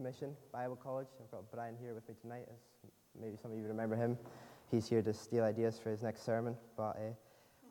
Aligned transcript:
Mission 0.00 0.36
Bible 0.52 0.76
College. 0.76 1.08
I've 1.20 1.30
got 1.30 1.50
Brian 1.50 1.74
here 1.80 1.92
with 1.92 2.08
me 2.08 2.14
tonight, 2.20 2.46
as 2.50 2.90
maybe 3.20 3.36
some 3.40 3.50
of 3.50 3.58
you 3.58 3.66
remember 3.66 3.96
him. 3.96 4.16
He's 4.70 4.88
here 4.88 5.02
to 5.02 5.12
steal 5.12 5.44
ideas 5.44 5.78
for 5.78 5.90
his 5.90 6.02
next 6.02 6.24
sermon, 6.24 6.56
but 6.76 6.96
uh, 6.96 7.14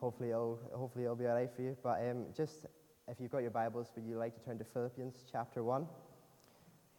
hopefully, 0.01 0.31
it'll, 0.31 0.59
hopefully 0.73 1.05
it'll 1.05 1.15
be 1.15 1.25
all 1.25 1.35
right 1.35 1.49
for 1.55 1.61
you. 1.61 1.77
But 1.81 2.01
um, 2.09 2.25
just 2.35 2.65
if 3.07 3.19
you've 3.19 3.31
got 3.31 3.39
your 3.39 3.51
Bibles, 3.51 3.91
would 3.95 4.05
you 4.05 4.17
like 4.17 4.37
to 4.37 4.43
turn 4.43 4.57
to 4.57 4.65
Philippians 4.65 5.25
chapter 5.31 5.63
1? 5.63 5.87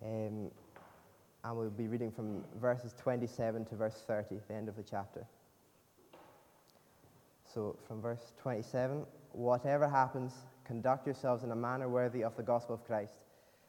Um, 0.02 0.50
and 1.44 1.56
we'll 1.56 1.70
be 1.70 1.88
reading 1.88 2.10
from 2.10 2.44
verses 2.60 2.94
27 2.98 3.66
to 3.66 3.74
verse 3.74 4.02
30, 4.06 4.36
the 4.48 4.54
end 4.54 4.68
of 4.68 4.76
the 4.76 4.82
chapter. 4.82 5.26
So, 7.52 7.76
from 7.86 8.00
verse 8.00 8.32
27, 8.40 9.04
whatever 9.32 9.88
happens, 9.88 10.32
conduct 10.64 11.06
yourselves 11.06 11.44
in 11.44 11.50
a 11.50 11.56
manner 11.56 11.88
worthy 11.88 12.22
of 12.24 12.36
the 12.36 12.42
gospel 12.42 12.74
of 12.74 12.84
Christ 12.84 13.14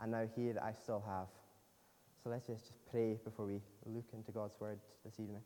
and 0.00 0.12
now 0.12 0.26
here 0.34 0.58
I 0.62 0.72
still 0.72 1.02
have. 1.06 1.28
So 2.22 2.30
let's 2.30 2.46
just, 2.46 2.66
just 2.66 2.86
pray 2.90 3.18
before 3.24 3.46
we 3.46 3.60
look 3.86 4.06
into 4.12 4.32
God's 4.32 4.54
word 4.60 4.78
this 5.04 5.14
evening. 5.20 5.42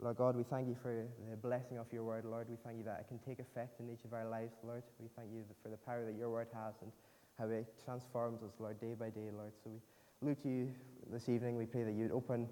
Lord 0.00 0.16
God, 0.16 0.36
we 0.36 0.44
thank 0.44 0.68
you 0.68 0.76
for 0.80 1.06
the 1.28 1.36
blessing 1.36 1.76
of 1.76 1.86
your 1.92 2.04
word, 2.04 2.24
Lord. 2.24 2.46
We 2.48 2.56
thank 2.64 2.78
you 2.78 2.84
that 2.84 3.00
it 3.00 3.08
can 3.08 3.18
take 3.18 3.40
effect 3.40 3.80
in 3.80 3.90
each 3.90 4.04
of 4.04 4.12
our 4.12 4.28
lives, 4.28 4.54
Lord. 4.62 4.84
We 5.00 5.08
thank 5.16 5.28
you 5.32 5.42
for 5.60 5.70
the 5.70 5.76
power 5.76 6.04
that 6.04 6.14
your 6.14 6.30
word 6.30 6.46
has 6.54 6.74
and 6.82 6.92
how 7.36 7.48
it 7.48 7.66
transforms 7.84 8.42
us, 8.42 8.52
Lord, 8.60 8.80
day 8.80 8.94
by 8.94 9.10
day, 9.10 9.30
Lord. 9.36 9.52
So 9.64 9.70
we 9.70 10.28
look 10.28 10.40
to 10.42 10.48
you 10.48 10.70
this 11.10 11.28
evening. 11.28 11.56
We 11.56 11.66
pray 11.66 11.82
that 11.82 11.94
you'd 11.94 12.12
open 12.12 12.48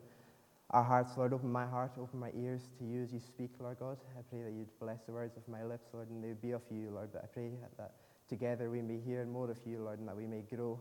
our 0.70 0.83
hearts, 0.83 1.16
Lord. 1.16 1.33
Open 1.33 1.53
my 1.53 1.66
heart, 1.66 1.92
open 2.00 2.19
my 2.19 2.33
ears 2.36 2.62
to 2.78 2.84
you 2.84 3.05
as 3.05 3.12
you 3.12 3.20
speak, 3.20 3.50
Lord 3.61 3.78
God. 3.78 3.98
I 4.19 4.22
pray 4.28 4.42
that 4.42 4.53
you'd 4.53 4.77
bless 4.81 5.03
the 5.06 5.12
words 5.12 5.36
of 5.36 5.47
my 5.47 5.62
lips, 5.62 5.86
Lord, 5.92 6.11
and 6.11 6.25
they 6.25 6.28
would 6.28 6.42
be 6.42 6.50
of 6.50 6.62
you, 6.69 6.91
Lord. 6.91 7.11
But 7.12 7.22
I 7.22 7.27
pray 7.27 7.50
that 7.78 7.92
together 8.28 8.70
we 8.70 8.83
may 8.83 8.98
hear 8.98 9.25
more 9.25 9.50
of 9.50 9.59
you, 9.64 9.78
Lord, 9.78 10.00
and 10.00 10.09
that 10.09 10.16
we 10.16 10.27
may 10.27 10.41
grow 10.41 10.81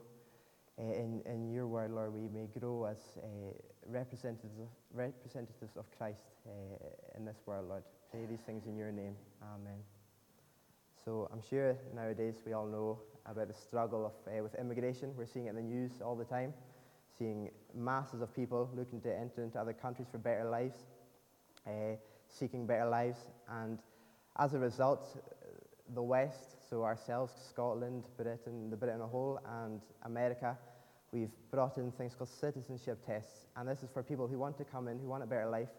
in, 0.77 1.21
in 1.25 1.51
your 1.51 1.67
word, 1.67 1.91
Lord, 1.91 2.13
we 2.13 2.27
may 2.27 2.47
grow 2.59 2.85
as 2.85 2.97
representatives, 3.87 4.53
representatives 4.93 5.77
of 5.77 5.85
Christ 5.97 6.23
uh, 6.47 7.17
in 7.17 7.25
this 7.25 7.37
world, 7.45 7.69
Lord. 7.69 7.83
Pray 8.11 8.25
these 8.29 8.41
things 8.41 8.65
in 8.65 8.75
your 8.75 8.91
name. 8.91 9.15
Amen. 9.41 9.79
So 11.03 11.29
I'm 11.31 11.41
sure 11.41 11.77
nowadays 11.95 12.35
we 12.45 12.53
all 12.53 12.65
know 12.65 12.99
about 13.25 13.47
the 13.47 13.53
struggle 13.53 14.05
of, 14.05 14.43
with 14.43 14.55
immigration. 14.55 15.13
We're 15.15 15.25
seeing 15.27 15.45
it 15.47 15.49
in 15.49 15.55
the 15.55 15.61
news 15.61 15.91
all 16.03 16.15
the 16.15 16.25
time, 16.25 16.53
seeing 17.17 17.51
masses 17.73 18.21
of 18.21 18.35
people 18.35 18.69
looking 18.75 19.01
to 19.01 19.15
enter 19.15 19.43
into 19.43 19.59
other 19.59 19.73
countries 19.73 20.07
for 20.11 20.17
better 20.17 20.49
lives, 20.49 20.77
seeking 22.27 22.65
better 22.65 22.89
lives. 22.89 23.19
And 23.49 23.79
as 24.37 24.53
a 24.53 24.59
result, 24.59 25.17
the 25.93 26.01
West, 26.01 26.54
so 26.69 26.83
ourselves, 26.83 27.33
Scotland, 27.49 28.05
Britain, 28.17 28.69
the 28.69 28.75
Britain 28.75 28.97
as 28.97 29.03
a 29.03 29.07
whole, 29.07 29.39
and 29.63 29.81
America, 30.03 30.57
we've 31.11 31.31
brought 31.51 31.77
in 31.77 31.91
things 31.91 32.15
called 32.15 32.29
citizenship 32.29 33.05
tests. 33.05 33.47
And 33.55 33.67
this 33.67 33.83
is 33.83 33.89
for 33.91 34.03
people 34.03 34.27
who 34.27 34.37
want 34.37 34.57
to 34.57 34.65
come 34.65 34.87
in, 34.87 34.99
who 34.99 35.07
want 35.07 35.23
a 35.23 35.27
better 35.27 35.49
life. 35.49 35.69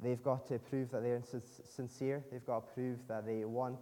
They've 0.00 0.22
got 0.22 0.46
to 0.48 0.58
prove 0.58 0.90
that 0.90 1.02
they're 1.02 1.22
sincere. 1.64 2.24
They've 2.30 2.44
got 2.44 2.68
to 2.68 2.74
prove 2.74 2.98
that 3.08 3.26
they 3.26 3.44
want 3.44 3.78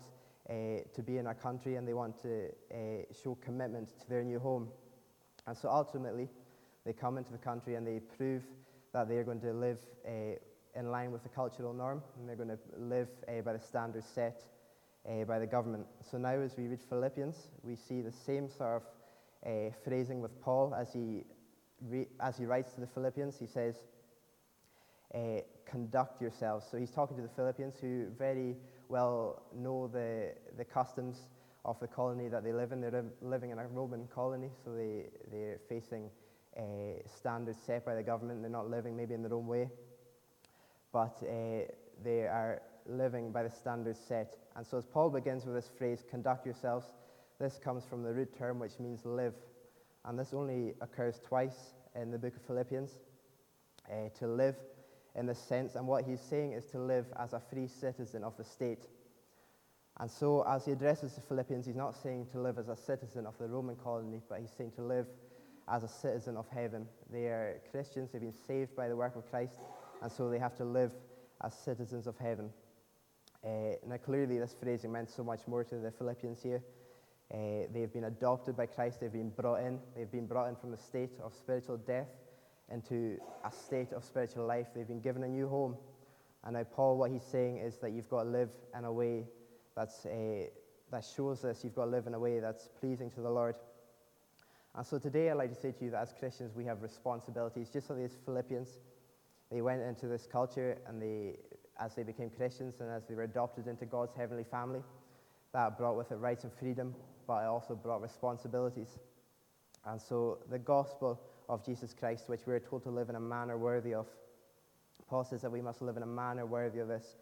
uh, 0.49 0.53
to 0.94 1.03
be 1.03 1.19
in 1.19 1.27
our 1.27 1.34
country 1.34 1.77
and 1.77 1.87
they 1.87 1.93
want 1.93 2.21
to 2.22 2.49
uh, 2.72 2.77
show 3.22 3.37
commitment 3.44 3.88
to 4.00 4.09
their 4.09 4.22
new 4.22 4.38
home. 4.38 4.69
And 5.47 5.56
so 5.56 5.69
ultimately, 5.69 6.28
they 6.84 6.93
come 6.93 7.19
into 7.19 7.32
the 7.32 7.38
country 7.38 7.75
and 7.75 7.87
they 7.87 8.00
prove 8.00 8.43
that 8.93 9.09
they're 9.09 9.25
going 9.25 9.41
to 9.41 9.53
live 9.53 9.78
uh, 10.06 10.11
in 10.78 10.91
line 10.91 11.11
with 11.11 11.22
the 11.22 11.28
cultural 11.28 11.72
norm 11.72 12.03
and 12.19 12.28
they're 12.28 12.37
going 12.37 12.49
to 12.49 12.59
live 12.78 13.09
by 13.44 13.53
the 13.53 13.61
standards 13.61 14.06
set 14.06 14.43
uh, 15.09 15.25
by 15.25 15.39
the 15.39 15.47
government. 15.47 15.87
So 16.11 16.19
now, 16.19 16.31
as 16.41 16.56
we 16.56 16.67
read 16.67 16.81
Philippians, 16.89 17.37
we 17.62 17.77
see 17.77 18.00
the 18.00 18.12
same 18.12 18.49
sort 18.49 18.83
of 18.83 18.83
uh, 19.47 19.71
phrasing 19.84 20.21
with 20.21 20.41
Paul 20.41 20.75
as 20.75 20.93
he, 20.93 21.25
re- 21.89 22.09
as 22.21 22.37
he 22.39 22.44
writes 22.44 22.72
to 22.75 22.81
the 22.81 22.87
Philippians. 22.87 23.39
He 23.39 23.47
says, 23.47 23.77
uh, 25.15 25.41
Conduct 25.67 26.21
yourselves. 26.21 26.67
So 26.71 26.77
he's 26.77 26.91
talking 26.93 27.17
to 27.17 27.22
the 27.22 27.28
Philippians 27.28 27.75
who 27.81 28.06
very 28.17 28.56
well 28.89 29.43
know 29.55 29.89
the, 29.89 30.33
the 30.56 30.65
customs 30.65 31.28
of 31.65 31.78
the 31.81 31.88
colony 31.88 32.28
that 32.28 32.44
they 32.44 32.53
live 32.53 32.71
in. 32.73 32.81
They're 32.81 33.05
living 33.21 33.50
in 33.50 33.59
a 33.59 33.67
Roman 33.67 34.06
colony, 34.15 34.50
so 34.65 34.73
they, 34.73 35.06
they're 35.33 35.59
facing 35.69 36.09
uh, 36.56 36.62
standards 37.05 37.59
set 37.67 37.84
by 37.84 37.94
the 37.94 38.03
government. 38.03 38.43
They're 38.43 38.50
not 38.50 38.71
living 38.71 38.97
maybe 38.97 39.15
in 39.15 39.23
their 39.23 39.34
own 39.34 39.47
way, 39.49 39.69
but 40.93 41.17
uh, 41.23 41.67
they 42.05 42.21
are 42.23 42.62
living 42.89 43.33
by 43.33 43.43
the 43.43 43.51
standards 43.51 43.99
set. 43.99 44.37
And 44.57 44.67
so, 44.67 44.79
as 44.79 44.85
Paul 44.85 45.11
begins 45.11 45.45
with 45.45 45.55
this 45.55 45.71
phrase, 45.77 46.05
conduct 46.11 46.47
yourselves, 46.47 46.87
this 47.39 47.59
comes 47.63 47.85
from 47.85 48.03
the 48.03 48.13
root 48.13 48.37
term 48.37 48.59
which 48.59 48.79
means 48.79 49.05
live. 49.05 49.35
And 50.05 50.19
this 50.19 50.33
only 50.33 50.75
occurs 50.81 51.21
twice 51.27 51.75
in 52.01 52.11
the 52.11 52.19
book 52.19 52.37
of 52.37 52.43
Philippians 52.43 52.93
uh, 53.91 54.09
to 54.19 54.27
live 54.27 54.55
in 55.15 55.27
this 55.27 55.39
sense. 55.39 55.75
And 55.75 55.87
what 55.87 56.05
he's 56.05 56.21
saying 56.21 56.53
is 56.53 56.65
to 56.67 56.79
live 56.79 57.07
as 57.19 57.33
a 57.33 57.41
free 57.41 57.67
citizen 57.67 58.23
of 58.23 58.37
the 58.37 58.45
state. 58.45 58.87
And 59.99 60.11
so, 60.11 60.45
as 60.47 60.67
he 60.67 60.73
addresses 60.73 61.15
the 61.15 61.23
Philippians, 61.23 61.67
he's 61.67 61.75
not 61.75 61.95
saying 61.95 62.27
to 62.33 62.41
live 62.41 62.59
as 62.59 62.69
a 62.69 62.77
citizen 62.77 63.27
of 63.27 63.37
the 63.39 63.49
Roman 63.49 63.77
colony, 63.77 64.21
but 64.29 64.41
he's 64.41 64.51
saying 64.57 64.73
to 64.77 64.83
live 64.83 65.07
as 65.69 65.83
a 65.83 65.89
citizen 65.89 66.37
of 66.37 66.47
heaven. 66.49 66.87
They 67.11 67.27
are 67.27 67.61
Christians, 67.71 68.11
they've 68.13 68.21
been 68.21 68.35
saved 68.47 68.77
by 68.77 68.89
the 68.89 68.97
work 68.97 69.17
of 69.17 69.29
Christ, 69.31 69.59
and 70.03 70.13
so 70.13 70.29
they 70.29 70.39
have 70.39 70.55
to 70.59 70.65
live 70.65 70.93
as 71.43 71.55
citizens 71.55 72.07
of 72.07 72.17
heaven. 72.19 72.51
Uh, 73.45 73.77
now, 73.87 73.97
clearly, 73.97 74.39
this 74.39 74.55
phrasing 74.61 74.93
meant 74.93 75.11
so 75.11 75.23
much 75.25 75.41
more 75.47 75.65
to 75.65 75.77
the 75.77 75.91
Philippians 75.91 76.43
here. 76.43 76.63
Uh, 77.33 77.67
they've 77.73 77.93
been 77.93 78.05
adopted 78.05 78.57
by 78.57 78.67
Christ, 78.67 79.01
they've 79.01 79.13
been 79.13 79.31
brought 79.31 79.61
in, 79.61 79.81
they've 79.97 80.11
been 80.11 80.27
brought 80.27 80.49
in 80.49 80.57
from 80.57 80.73
a 80.75 80.79
state 80.79 81.19
of 81.23 81.35
spiritual 81.35 81.77
death 81.77 82.09
into 82.73 83.19
a 83.45 83.51
state 83.51 83.93
of 83.93 84.05
spiritual 84.05 84.47
life. 84.47 84.69
They've 84.75 84.87
been 84.87 85.01
given 85.01 85.23
a 85.25 85.29
new 85.29 85.49
home. 85.49 85.77
And 86.45 86.55
now, 86.55 86.65
Paul, 86.65 86.97
what 86.97 87.11
he's 87.11 87.25
saying 87.25 87.59
is 87.59 87.79
that 87.79 87.93
you've 87.93 88.09
got 88.09 88.25
to 88.25 88.29
live 88.29 88.51
in 88.77 88.85
a 88.85 88.93
way 88.93 89.25
that's, 89.77 90.07
uh, 90.07 90.47
that 90.91 91.05
shows 91.05 91.43
this. 91.43 91.63
You've 91.65 91.75
got 91.75 91.87
to 91.87 91.91
live 91.91 92.07
in 92.07 92.15
a 92.15 92.19
way 92.19 92.39
that's 92.41 92.69
pleasing 92.81 93.11
to 93.11 93.21
the 93.21 93.31
Lord. 93.31 93.57
And 94.75 94.87
so 94.87 94.99
today, 94.99 95.31
I'd 95.31 95.37
like 95.37 95.55
to 95.55 95.61
say 95.61 95.73
to 95.73 95.85
you 95.85 95.91
that 95.93 96.03
as 96.03 96.15
Christians, 96.19 96.55
we 96.55 96.65
have 96.67 96.83
responsibilities, 96.83 97.71
just 97.73 97.89
like 97.91 97.99
these 97.99 98.17
Philippians. 98.25 98.69
They 99.51 99.63
went 99.63 99.83
into 99.83 100.07
this 100.07 100.27
culture 100.31 100.79
and 100.87 101.01
they, 101.01 101.37
as 101.81 101.94
they 101.94 102.03
became 102.03 102.31
Christians 102.31 102.81
and 102.81 102.91
as 102.91 103.04
they 103.06 103.14
were 103.14 103.25
adopted 103.25 103.66
into 103.66 103.87
God's 103.87 104.14
heavenly 104.16 104.44
family. 104.44 104.81
That 105.53 105.78
brought 105.78 105.97
with 105.97 106.10
it 106.12 106.16
rights 106.16 106.44
and 106.44 106.53
freedom, 106.53 106.94
but 107.26 107.42
it 107.42 107.47
also 107.47 107.75
brought 107.75 108.03
responsibilities. 108.03 108.98
And 109.84 110.00
so 110.00 110.38
the 110.50 110.59
gospel 110.59 111.20
of 111.48 111.64
Jesus 111.64 111.94
Christ, 111.98 112.28
which 112.28 112.47
we 112.47 112.54
are 112.54 112.60
told 112.60 112.82
to 112.84 112.91
live 112.91 113.09
in 113.09 113.16
a 113.16 113.20
manner 113.20 113.56
worthy 113.56 113.94
of, 113.94 114.06
Paul 115.09 115.25
says 115.25 115.42
that 115.42 115.53
we 115.53 115.62
must 115.62 115.82
live 115.82 115.97
in 115.97 116.03
a 116.03 116.06
manner 116.06 116.44
worthy 116.44 116.81
of 116.81 116.88
this. 116.88 117.16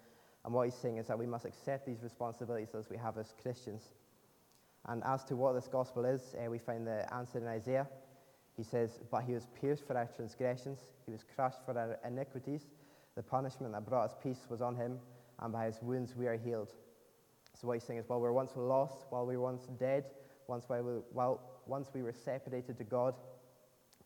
And 0.44 0.52
what 0.52 0.64
he's 0.64 0.74
saying 0.74 0.98
is 0.98 1.06
that 1.08 1.18
we 1.18 1.26
must 1.26 1.44
accept 1.44 1.86
these 1.86 2.02
responsibilities 2.02 2.74
as 2.74 2.88
we 2.88 2.96
have 2.96 3.18
as 3.18 3.34
Christians. 3.42 3.90
And 4.86 5.02
as 5.04 5.24
to 5.24 5.36
what 5.36 5.54
this 5.54 5.68
gospel 5.68 6.04
is, 6.04 6.34
uh, 6.34 6.50
we 6.50 6.58
find 6.58 6.86
the 6.86 7.12
answer 7.14 7.38
in 7.38 7.46
Isaiah. 7.46 7.88
He 8.56 8.62
says, 8.62 9.00
But 9.10 9.24
he 9.24 9.32
was 9.32 9.46
pierced 9.60 9.86
for 9.86 9.96
our 9.96 10.08
transgressions, 10.16 10.78
he 11.06 11.12
was 11.12 11.24
crushed 11.34 11.64
for 11.64 11.78
our 11.78 11.98
iniquities. 12.06 12.66
The 13.16 13.22
punishment 13.22 13.72
that 13.72 13.86
brought 13.86 14.06
us 14.06 14.16
peace 14.22 14.46
was 14.48 14.60
on 14.60 14.76
him, 14.76 14.98
and 15.40 15.52
by 15.52 15.66
his 15.66 15.78
wounds 15.82 16.14
we 16.16 16.26
are 16.26 16.36
healed. 16.36 16.72
So 17.60 17.68
what 17.68 17.74
he's 17.74 17.84
saying 17.84 18.00
is, 18.00 18.08
while 18.08 18.18
we 18.18 18.24
were 18.24 18.32
once 18.32 18.52
lost, 18.56 19.06
while 19.10 19.24
we 19.24 19.36
were 19.36 19.44
once 19.44 19.66
dead, 19.78 20.04
once, 20.48 20.64
while 20.68 20.82
we, 20.82 20.92
while, 21.12 21.40
once 21.66 21.88
we 21.94 22.02
were 22.02 22.12
separated 22.12 22.76
to 22.78 22.84
God, 22.84 23.14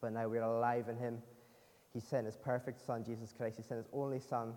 but 0.00 0.12
now 0.12 0.28
we're 0.28 0.42
alive 0.42 0.88
in 0.88 0.96
him, 0.96 1.22
he 1.92 2.00
sent 2.00 2.26
his 2.26 2.36
perfect 2.36 2.84
Son, 2.84 3.02
Jesus 3.02 3.32
Christ. 3.32 3.56
He 3.56 3.62
sent 3.62 3.78
his 3.78 3.88
only 3.92 4.20
Son 4.20 4.52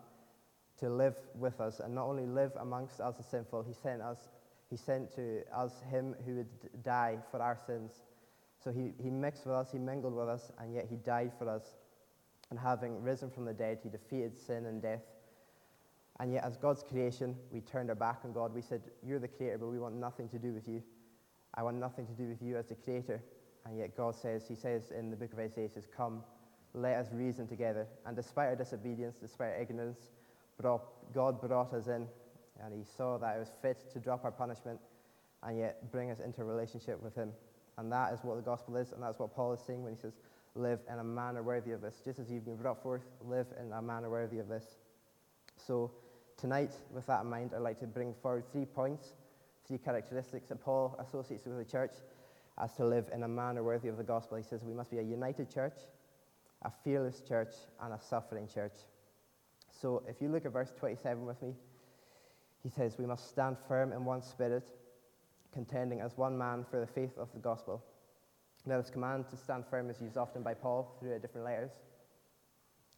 to 0.80 0.90
live 0.90 1.16
with 1.36 1.62
us, 1.62 1.80
and 1.80 1.96
not 1.96 2.08
only 2.08 2.26
live 2.26 2.52
amongst 2.60 3.00
us 3.00 3.16
the 3.16 3.24
sinful, 3.24 3.64
he 3.64 3.74
sent 3.74 4.02
us, 4.02 4.30
he 4.70 4.76
sent 4.76 5.14
to 5.16 5.44
us 5.56 5.82
him 5.90 6.16
who 6.26 6.36
would 6.36 6.84
die 6.84 7.18
for 7.32 7.42
our 7.42 7.58
sins. 7.66 7.92
So 8.64 8.72
he, 8.72 8.94
he 9.02 9.10
mixed 9.10 9.46
with 9.46 9.56
us, 9.56 9.72
he 9.72 9.80
mingled 9.80 10.14
with 10.14 10.30
us, 10.30 10.52
and 10.60 10.74
yet 10.74 10.88
he 10.90 10.98
died 10.98 11.32
for 11.38 11.50
us 11.50 11.76
and 12.52 12.60
having 12.60 13.02
risen 13.02 13.32
from 13.32 13.46
the 13.46 13.54
dead, 13.54 13.80
he 13.82 13.90
defeated 13.90 14.38
sin 14.38 14.66
and 14.68 14.82
death. 14.82 15.02
And 16.20 16.32
yet, 16.32 16.44
as 16.44 16.58
God's 16.58 16.84
creation, 16.84 17.36
we 17.50 17.62
turned 17.62 17.90
our 17.90 17.96
back 17.96 18.20
on 18.26 18.34
God. 18.34 18.54
We 18.54 18.62
said, 18.62 18.82
You're 19.02 19.20
the 19.20 19.28
creator, 19.28 19.58
but 19.58 19.68
we 19.68 19.80
want 19.80 19.96
nothing 19.96 20.30
to 20.30 20.38
do 20.38 20.54
with 20.54 20.68
you. 20.68 20.84
I 21.56 21.64
want 21.64 21.78
nothing 21.78 22.06
to 22.06 22.14
do 22.14 22.28
with 22.28 22.42
you 22.42 22.58
as 22.58 22.68
the 22.68 22.76
creator. 22.76 23.24
And 23.66 23.78
yet 23.78 23.96
God 23.96 24.16
says, 24.16 24.46
He 24.48 24.54
says 24.54 24.92
in 24.92 25.10
the 25.10 25.16
book 25.16 25.34
of 25.34 25.40
Isaiah, 25.40 25.70
says, 25.70 25.88
Come, 25.96 26.24
let 26.74 26.98
us 26.98 27.08
reason 27.14 27.48
together. 27.48 27.88
And 28.06 28.16
despite 28.16 28.50
our 28.50 28.56
disobedience, 28.56 29.16
despite 29.20 29.54
our 29.54 29.62
ignorance, 29.62 30.12
God 30.62 31.42
brought 31.42 31.74
us 31.74 31.88
in, 31.88 32.06
and 32.64 32.74
He 32.74 32.84
saw 32.84 33.18
that 33.18 33.38
it 33.38 33.40
was 33.40 33.52
fit 33.62 33.90
to 33.94 34.00
drop 34.00 34.26
our 34.26 34.32
punishment 34.32 34.80
and 35.42 35.58
yet 35.58 35.92
bring 35.92 36.12
us 36.12 36.20
into 36.20 36.42
a 36.42 36.46
relationship 36.46 37.02
with 37.02 37.16
Him. 37.16 37.32
And 37.78 37.92
that 37.92 38.14
is 38.14 38.20
what 38.22 38.36
the 38.36 38.44
gospel 38.44 38.76
is, 38.76 38.92
and 38.92 39.02
that's 39.02 39.18
what 39.18 39.34
Paul 39.34 39.54
is 39.54 39.62
saying 39.62 39.82
when 39.82 39.94
he 39.94 40.00
says, 40.00 40.14
Live 40.56 40.80
in 40.92 41.00
a 41.00 41.04
manner 41.04 41.44
worthy 41.44 41.72
of 41.72 41.82
this. 41.82 42.02
Just 42.04 42.20
as 42.20 42.30
you've 42.30 42.44
been 42.44 42.58
brought 42.58 42.84
forth, 42.84 43.04
live 43.26 43.48
in 43.60 43.72
a 43.72 43.82
manner 43.82 44.10
worthy 44.10 44.40
of 44.40 44.50
this. 44.50 44.66
So, 45.56 45.92
tonight, 46.38 46.72
with 46.94 47.06
that 47.06 47.24
in 47.24 47.30
mind, 47.30 47.52
I'd 47.56 47.62
like 47.62 47.80
to 47.80 47.88
bring 47.88 48.14
forward 48.22 48.44
three 48.52 48.66
points, 48.66 49.14
three 49.66 49.78
characteristics 49.78 50.50
that 50.50 50.62
Paul 50.62 50.98
associates 51.00 51.46
with 51.46 51.58
the 51.58 51.64
church 51.64 51.94
as 52.62 52.74
to 52.76 52.86
live 52.86 53.06
in 53.14 53.24
a 53.24 53.28
manner 53.30 53.64
worthy 53.64 53.88
of 53.88 53.96
the 53.96 54.04
gospel. 54.04 54.38
He 54.38 54.44
says 54.44 54.62
we 54.62 54.74
must 54.74 54.92
be 54.92 54.98
a 54.98 55.04
united 55.04 55.50
church, 55.50 55.78
a 56.64 56.72
fearless 56.84 57.22
church, 57.22 57.54
and 57.82 57.94
a 57.94 58.00
suffering 58.02 58.48
church. 58.54 58.76
So, 59.72 60.04
if 60.06 60.22
you 60.22 60.28
look 60.28 60.46
at 60.46 60.52
verse 60.52 60.74
27 60.78 61.26
with 61.26 61.42
me, 61.42 61.54
he 62.62 62.70
says 62.70 62.98
we 62.98 63.06
must 63.06 63.30
stand 63.30 63.56
firm 63.70 63.94
in 63.94 64.04
one 64.04 64.22
spirit, 64.22 64.70
contending 65.54 66.02
as 66.02 66.18
one 66.18 66.38
man 66.38 66.66
for 66.70 66.82
the 66.82 66.88
faith 66.88 67.18
of 67.18 67.32
the 67.34 67.40
gospel. 67.40 67.82
Now, 68.66 68.78
this 68.78 68.92
command 68.92 69.28
to 69.30 69.38
stand 69.38 69.66
firm 69.70 69.90
is 69.90 70.00
used 70.02 70.18
often 70.18 70.44
by 70.44 70.54
Paul 70.54 70.96
through 71.00 71.18
different 71.20 71.46
letters. 71.46 71.72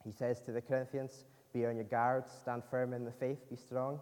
He 0.04 0.12
says 0.12 0.42
to 0.42 0.52
the 0.52 0.62
Corinthians, 0.62 1.26
Be 1.54 1.66
on 1.66 1.76
your 1.76 1.86
guard, 1.86 2.26
stand 2.28 2.64
firm 2.70 2.94
in 2.94 3.06
the 3.06 3.12
faith, 3.12 3.50
be 3.50 3.56
strong. 3.56 4.00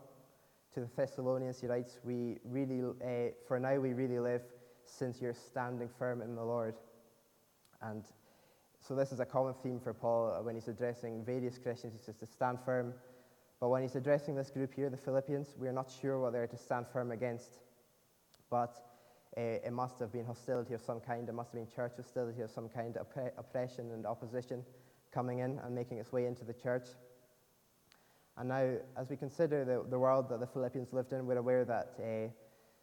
To 0.74 0.80
the 0.80 0.90
Thessalonians, 0.96 1.62
he 1.62 1.68
writes, 1.68 2.00
we 2.04 2.38
really, 2.46 2.82
uh, 2.82 3.32
For 3.48 3.60
now 3.60 3.78
we 3.78 3.94
really 3.94 4.20
live, 4.20 4.42
since 4.86 5.22
you're 5.22 5.36
standing 5.36 5.90
firm 6.00 6.22
in 6.22 6.36
the 6.36 6.44
Lord. 6.44 6.76
And 7.82 8.04
so, 8.80 8.96
this 8.96 9.12
is 9.12 9.20
a 9.20 9.26
common 9.26 9.54
theme 9.54 9.80
for 9.80 9.94
Paul 9.94 10.40
when 10.42 10.56
he's 10.56 10.68
addressing 10.68 11.24
various 11.24 11.60
Christians. 11.60 11.94
He 11.94 12.00
says 12.00 12.16
to 12.16 12.26
stand 12.26 12.58
firm. 12.66 12.94
But 13.60 13.70
when 13.70 13.84
he's 13.84 13.96
addressing 13.96 14.34
this 14.34 14.50
group 14.50 14.74
here, 14.74 14.90
the 14.90 14.98
Philippians, 14.98 15.54
we're 15.60 15.72
not 15.72 15.92
sure 16.02 16.20
what 16.20 16.34
they're 16.34 16.48
to 16.48 16.58
stand 16.58 16.88
firm 16.92 17.12
against. 17.12 17.60
But 18.50 18.76
uh, 19.38 19.42
it 19.42 19.72
must 19.72 20.00
have 20.00 20.12
been 20.12 20.26
hostility 20.26 20.74
of 20.74 20.82
some 20.82 21.00
kind. 21.00 21.30
It 21.30 21.34
must 21.34 21.52
have 21.52 21.62
been 21.62 21.74
church 21.74 21.94
hostility 21.96 22.42
of 22.42 22.52
some 22.52 22.68
kind, 22.68 22.98
opp- 22.98 23.34
oppression 23.38 23.92
and 23.92 24.06
opposition 24.06 24.64
coming 25.12 25.40
in 25.40 25.60
and 25.60 25.74
making 25.74 26.00
its 26.00 26.12
way 26.12 26.26
into 26.26 26.44
the 26.44 26.54
church. 26.54 26.88
And 28.38 28.50
now, 28.50 28.76
as 28.98 29.10
we 29.10 29.18
consider 29.18 29.64
the, 29.66 29.86
the 29.90 30.00
world 30.00 30.30
that 30.30 30.40
the 30.40 30.48
Philippians 30.48 30.94
lived 30.94 31.14
in, 31.14 31.26
we're 31.26 31.38
aware 31.38 31.66
that 31.66 31.94
uh, 32.00 32.30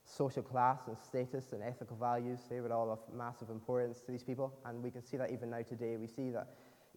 social 0.05 0.43
class 0.43 0.81
and 0.87 0.97
status 0.99 1.53
and 1.53 1.63
ethical 1.63 1.97
values, 1.97 2.41
they 2.49 2.61
were 2.61 2.73
all 2.73 2.91
of 2.91 3.01
massive 3.15 3.51
importance 3.51 4.01
to 4.03 4.13
these 4.13 4.25
people. 4.25 4.55
And 4.65 4.83
we 4.83 4.91
can 4.91 5.03
see 5.03 5.17
that 5.17 5.31
even 5.31 5.51
now 5.51 5.63
today. 5.63 5.97
We 5.97 6.07
see 6.07 6.31
that 6.31 6.49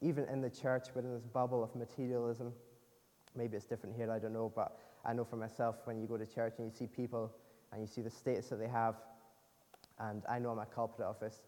even 0.01 0.25
in 0.25 0.42
the 0.42 0.50
church, 0.50 0.88
within 0.95 1.13
this 1.13 1.25
bubble 1.25 1.63
of 1.63 1.75
materialism, 1.75 2.53
maybe 3.36 3.57
it's 3.57 3.65
different 3.65 3.95
here, 3.95 4.12
I 4.12 4.19
don't 4.19 4.33
know, 4.33 4.51
but 4.53 4.77
I 5.06 5.13
know 5.13 5.24
for 5.24 5.36
myself 5.36 5.75
when 5.86 6.00
you 6.00 6.07
go 6.07 6.18
to 6.18 6.25
church 6.25 6.56
and 6.57 6.68
you 6.68 6.77
see 6.77 6.88
people 6.88 7.31
and 7.71 7.81
you 7.81 7.88
see 7.88 8.01
the 8.01 8.09
status 8.09 8.50
that 8.50 8.59
they 8.59 8.68
have, 8.68 8.95
and 10.01 10.24
I 10.30 10.39
know 10.39 10.50
I'm 10.50 10.59
a 10.59 10.65
culprit 10.65 11.07
of 11.07 11.19
this. 11.19 11.42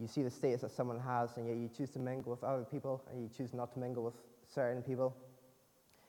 You 0.00 0.08
see 0.08 0.22
the 0.22 0.30
status 0.30 0.62
that 0.62 0.72
someone 0.72 0.98
has, 1.00 1.36
and 1.36 1.46
yet 1.46 1.56
you 1.56 1.68
choose 1.74 1.90
to 1.90 1.98
mingle 1.98 2.32
with 2.32 2.42
other 2.44 2.64
people, 2.64 3.02
and 3.10 3.22
you 3.22 3.30
choose 3.34 3.54
not 3.54 3.72
to 3.74 3.78
mingle 3.78 4.04
with 4.04 4.14
certain 4.52 4.82
people. 4.82 5.16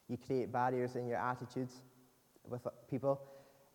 You 0.07 0.17
create 0.17 0.51
barriers 0.51 0.95
in 0.95 1.07
your 1.07 1.17
attitudes 1.17 1.81
with 2.47 2.67
people, 2.89 3.21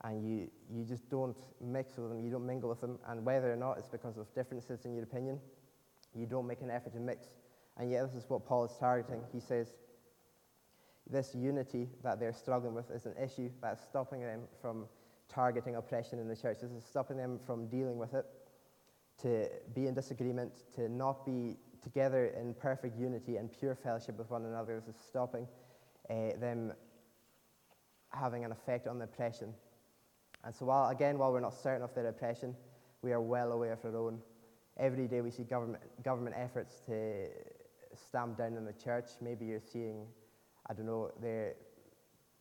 and 0.02 0.24
you, 0.24 0.50
you 0.72 0.84
just 0.84 1.08
don't 1.10 1.36
mix 1.60 1.96
with 1.96 2.08
them, 2.10 2.20
you 2.24 2.30
don't 2.30 2.46
mingle 2.46 2.68
with 2.68 2.80
them, 2.80 2.98
and 3.08 3.24
whether 3.24 3.52
or 3.52 3.56
not 3.56 3.78
it's 3.78 3.88
because 3.88 4.16
of 4.16 4.32
differences 4.34 4.84
in 4.84 4.94
your 4.94 5.04
opinion, 5.04 5.38
you 6.14 6.26
don't 6.26 6.46
make 6.46 6.60
an 6.60 6.70
effort 6.70 6.92
to 6.94 7.00
mix. 7.00 7.28
And 7.76 7.90
yet, 7.90 8.06
this 8.06 8.24
is 8.24 8.28
what 8.28 8.44
Paul 8.46 8.64
is 8.64 8.72
targeting. 8.78 9.22
He 9.32 9.40
says, 9.40 9.74
this 11.08 11.34
unity 11.34 11.88
that 12.02 12.20
they're 12.20 12.32
struggling 12.32 12.74
with 12.74 12.90
is 12.90 13.06
an 13.06 13.14
issue 13.22 13.50
that's 13.60 13.82
stopping 13.82 14.20
them 14.20 14.42
from 14.60 14.86
targeting 15.32 15.76
oppression 15.76 16.18
in 16.18 16.28
the 16.28 16.36
church. 16.36 16.58
This 16.60 16.70
is 16.72 16.84
stopping 16.84 17.16
them 17.16 17.38
from 17.46 17.68
dealing 17.68 17.98
with 17.98 18.14
it, 18.14 18.26
to 19.22 19.48
be 19.74 19.86
in 19.86 19.94
disagreement, 19.94 20.52
to 20.76 20.88
not 20.88 21.24
be 21.24 21.56
together 21.82 22.26
in 22.38 22.54
perfect 22.54 22.98
unity 22.98 23.36
and 23.36 23.50
pure 23.52 23.74
fellowship 23.74 24.18
with 24.18 24.30
one 24.30 24.44
another. 24.44 24.82
This 24.86 24.94
is 24.94 25.00
stopping 25.00 25.46
uh, 26.08 26.36
them 26.38 26.72
having 28.10 28.44
an 28.44 28.52
effect 28.52 28.86
on 28.86 28.98
the 28.98 29.04
oppression. 29.04 29.54
And 30.44 30.54
so, 30.54 30.66
while, 30.66 30.90
again, 30.90 31.18
while 31.18 31.32
we're 31.32 31.40
not 31.40 31.54
certain 31.54 31.82
of 31.82 31.94
their 31.94 32.06
oppression, 32.06 32.56
we 33.02 33.12
are 33.12 33.20
well 33.20 33.52
aware 33.52 33.72
of 33.72 33.84
our 33.84 33.96
own. 33.96 34.18
Every 34.76 35.06
day 35.06 35.20
we 35.20 35.30
see 35.30 35.44
government, 35.44 35.82
government 36.02 36.36
efforts 36.38 36.80
to 36.86 37.26
stamp 37.94 38.38
down 38.38 38.56
on 38.56 38.64
the 38.64 38.72
church. 38.72 39.10
Maybe 39.20 39.46
you're 39.46 39.60
seeing, 39.60 40.06
I 40.68 40.74
don't 40.74 40.86
know, 40.86 41.10
they're 41.20 41.54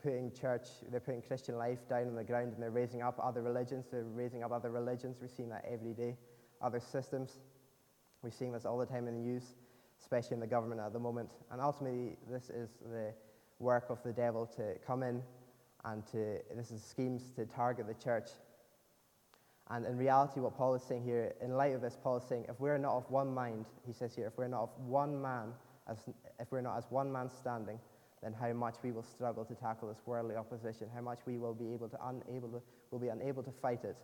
putting 0.01 0.31
church, 0.31 0.67
they're 0.91 0.99
putting 0.99 1.21
Christian 1.21 1.57
life 1.57 1.87
down 1.89 2.07
on 2.07 2.15
the 2.15 2.23
ground 2.23 2.53
and 2.53 2.61
they're 2.61 2.71
raising 2.71 3.01
up 3.01 3.19
other 3.21 3.41
religions. 3.41 3.85
They're 3.91 4.03
raising 4.03 4.43
up 4.43 4.51
other 4.51 4.71
religions. 4.71 5.17
We're 5.21 5.27
seeing 5.27 5.49
that 5.49 5.65
every 5.69 5.93
day. 5.93 6.15
Other 6.61 6.79
systems. 6.79 7.39
We're 8.21 8.31
seeing 8.31 8.51
this 8.51 8.65
all 8.65 8.77
the 8.77 8.85
time 8.85 9.07
in 9.07 9.15
the 9.15 9.19
news, 9.19 9.43
especially 10.01 10.35
in 10.35 10.39
the 10.39 10.47
government 10.47 10.81
at 10.81 10.93
the 10.93 10.99
moment. 10.99 11.29
And 11.51 11.61
ultimately, 11.61 12.17
this 12.29 12.49
is 12.49 12.69
the 12.85 13.13
work 13.59 13.89
of 13.89 14.01
the 14.03 14.11
devil 14.11 14.45
to 14.57 14.75
come 14.85 15.03
in 15.03 15.21
and 15.85 16.05
to, 16.07 16.37
this 16.55 16.71
is 16.71 16.83
schemes 16.83 17.31
to 17.35 17.45
target 17.45 17.87
the 17.87 17.93
church. 17.93 18.29
And 19.69 19.85
in 19.85 19.97
reality, 19.97 20.39
what 20.39 20.57
Paul 20.57 20.73
is 20.75 20.83
saying 20.83 21.03
here, 21.03 21.33
in 21.41 21.51
light 21.51 21.73
of 21.73 21.81
this, 21.81 21.95
Paul 22.01 22.17
is 22.17 22.23
saying, 22.23 22.45
if 22.49 22.59
we're 22.59 22.77
not 22.77 22.95
of 22.95 23.09
one 23.11 23.33
mind, 23.33 23.65
he 23.85 23.93
says 23.93 24.15
here, 24.15 24.27
if 24.27 24.37
we're 24.37 24.47
not 24.47 24.63
of 24.63 24.69
one 24.85 25.21
man, 25.21 25.53
as, 25.87 25.97
if 26.39 26.51
we're 26.51 26.61
not 26.61 26.77
as 26.77 26.85
one 26.89 27.11
man 27.11 27.29
standing, 27.29 27.79
then 28.21 28.33
how 28.33 28.51
much 28.53 28.75
we 28.83 28.91
will 28.91 29.03
struggle 29.03 29.45
to 29.45 29.55
tackle 29.55 29.87
this 29.87 30.01
worldly 30.05 30.35
opposition, 30.35 30.87
how 30.93 31.01
much 31.01 31.19
we 31.25 31.37
will 31.37 31.53
be 31.53 31.73
able 31.73 31.87
to 31.89 31.97
unable 32.05 32.49
to, 32.49 32.61
will 32.91 32.99
be 32.99 33.07
unable 33.07 33.43
to 33.43 33.51
fight 33.61 33.83
it 33.83 33.97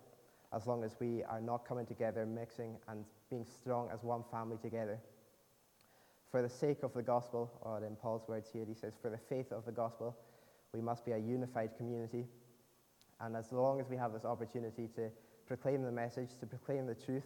as 0.53 0.67
long 0.67 0.83
as 0.83 0.95
we 0.99 1.23
are 1.23 1.41
not 1.41 1.67
coming 1.67 1.85
together, 1.85 2.25
mixing, 2.25 2.77
and 2.87 3.03
being 3.29 3.45
strong 3.45 3.89
as 3.93 4.03
one 4.03 4.23
family 4.31 4.57
together. 4.61 4.99
For 6.31 6.41
the 6.41 6.49
sake 6.49 6.83
of 6.83 6.93
the 6.93 7.01
gospel, 7.01 7.51
or 7.61 7.83
in 7.83 7.95
Paul's 7.95 8.27
words 8.27 8.49
here, 8.51 8.65
he 8.67 8.73
says, 8.73 8.93
for 9.01 9.09
the 9.09 9.17
faith 9.17 9.51
of 9.51 9.65
the 9.65 9.71
gospel, 9.71 10.15
we 10.73 10.81
must 10.81 11.05
be 11.05 11.11
a 11.11 11.17
unified 11.17 11.71
community. 11.77 12.25
And 13.19 13.35
as 13.35 13.51
long 13.51 13.79
as 13.79 13.89
we 13.89 13.97
have 13.97 14.13
this 14.13 14.25
opportunity 14.25 14.89
to 14.95 15.09
proclaim 15.47 15.83
the 15.83 15.91
message, 15.91 16.29
to 16.39 16.45
proclaim 16.45 16.87
the 16.87 16.95
truth, 16.95 17.23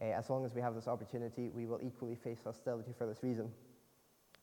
uh, 0.00 0.06
as 0.06 0.30
long 0.30 0.44
as 0.44 0.54
we 0.54 0.60
have 0.60 0.74
this 0.74 0.88
opportunity, 0.88 1.48
we 1.48 1.66
will 1.66 1.80
equally 1.82 2.16
face 2.16 2.38
hostility 2.44 2.92
for 2.96 3.06
this 3.06 3.22
reason. 3.22 3.50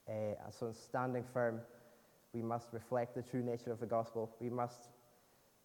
Uh, 0.09 0.33
so, 0.49 0.68
in 0.68 0.73
standing 0.73 1.23
firm, 1.33 1.61
we 2.33 2.42
must 2.42 2.68
reflect 2.71 3.16
the 3.16 3.21
true 3.21 3.44
nature 3.44 3.71
of 3.71 3.80
the 3.80 3.85
gospel. 3.85 4.35
We 4.40 4.49
must 4.49 4.90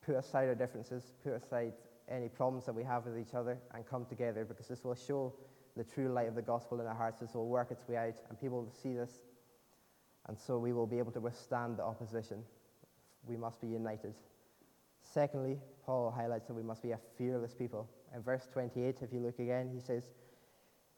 put 0.05 0.17
aside 0.17 0.49
our 0.49 0.55
differences, 0.55 1.13
put 1.25 1.33
aside 1.33 1.73
any 2.09 2.29
problems 2.29 2.67
that 2.67 2.75
we 2.75 2.85
have 2.85 3.07
with 3.07 3.19
each 3.19 3.35
other, 3.35 3.59
and 3.75 3.87
come 3.87 4.05
together 4.05 4.45
because 4.45 4.69
this 4.69 4.85
will 4.85 4.95
show 4.95 5.33
the 5.77 5.85
true 5.85 6.13
light 6.13 6.29
of 6.29 6.35
the 6.35 6.43
gospel 6.43 6.81
in 6.81 6.87
our 6.87 6.95
hearts. 6.95 7.21
This 7.21 7.35
will 7.35 7.49
work 7.49 7.71
its 7.71 7.87
way 7.89 7.97
out, 7.97 8.15
and 8.29 8.41
people 8.41 8.63
will 8.63 8.73
see 8.83 8.95
this, 8.95 9.11
and 10.29 10.39
so 10.39 10.59
we 10.59 10.73
will 10.73 10.87
be 10.87 10.99
able 10.99 11.13
to 11.13 11.21
withstand 11.21 11.79
the 11.79 11.85
opposition. 11.85 12.43
We 13.27 13.37
must 13.37 13.61
be 13.61 13.67
united. 13.67 14.15
Secondly, 15.03 15.59
Paul 15.85 16.11
highlights 16.11 16.49
that 16.49 16.55
we 16.55 16.63
must 16.63 16.83
be 16.83 16.93
a 16.93 16.99
fearless 17.17 17.55
people. 17.55 17.89
In 18.15 18.23
verse 18.23 18.49
28, 18.53 18.99
if 19.03 19.13
you 19.13 19.21
look 19.21 19.39
again, 19.39 19.71
he 19.73 19.81
says, 19.81 20.05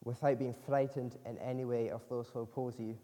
without 0.05 0.39
being 0.39 0.55
frightened 0.67 1.17
in 1.27 1.37
any 1.39 1.65
way 1.65 1.91
of 1.91 2.03
those 2.09 2.29
who 2.33 2.41
oppose 2.41 2.79
you. 2.79 2.97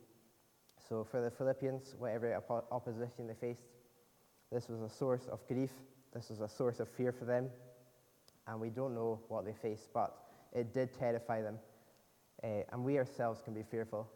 So 0.88 1.04
for 1.04 1.20
the 1.22 1.30
Philippians, 1.30 1.94
whatever 1.98 2.40
opposition 2.70 3.26
they 3.26 3.34
faced, 3.34 3.64
this 4.52 4.68
was 4.68 4.80
a 4.82 4.88
source 4.88 5.26
of 5.30 5.46
grief. 5.48 5.70
This 6.12 6.30
was 6.30 6.40
a 6.40 6.48
source 6.48 6.80
of 6.80 6.88
fear 6.88 7.12
for 7.12 7.24
them. 7.24 7.48
And 8.46 8.60
we 8.60 8.68
don't 8.68 8.94
know 8.94 9.20
what 9.28 9.44
they 9.44 9.54
faced, 9.54 9.92
but 9.92 10.14
it 10.52 10.74
did 10.74 10.92
terrify 10.98 11.40
them. 11.40 11.58
Uh, 12.42 12.62
and 12.72 12.84
we 12.84 12.98
ourselves 12.98 13.40
can 13.42 13.54
be 13.54 13.62
fearful. 13.62 14.08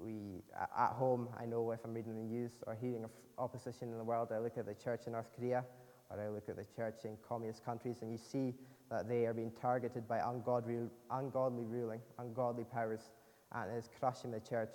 We, 0.00 0.42
at 0.56 0.92
home, 0.92 1.28
I 1.38 1.46
know 1.46 1.70
if 1.70 1.80
I'm 1.84 1.94
reading 1.94 2.16
the 2.16 2.22
news 2.22 2.52
or 2.66 2.76
hearing 2.80 3.04
of 3.04 3.10
opposition 3.38 3.90
in 3.90 3.96
the 3.96 4.04
world, 4.04 4.28
I 4.34 4.38
look 4.38 4.58
at 4.58 4.66
the 4.66 4.74
church 4.74 5.02
in 5.06 5.12
North 5.12 5.30
Korea 5.36 5.64
or 6.10 6.20
I 6.20 6.28
look 6.28 6.48
at 6.48 6.56
the 6.56 6.66
church 6.76 7.04
in 7.04 7.16
communist 7.26 7.64
countries, 7.64 7.98
and 8.02 8.10
you 8.10 8.18
see 8.18 8.52
that 8.90 9.08
they 9.08 9.26
are 9.26 9.32
being 9.32 9.52
targeted 9.52 10.08
by 10.08 10.18
ungodly, 10.18 10.78
ungodly 11.10 11.64
ruling, 11.64 12.00
ungodly 12.18 12.64
powers, 12.64 13.10
and 13.52 13.70
it 13.70 13.76
is 13.76 13.88
crushing 13.98 14.32
the 14.32 14.40
church. 14.40 14.72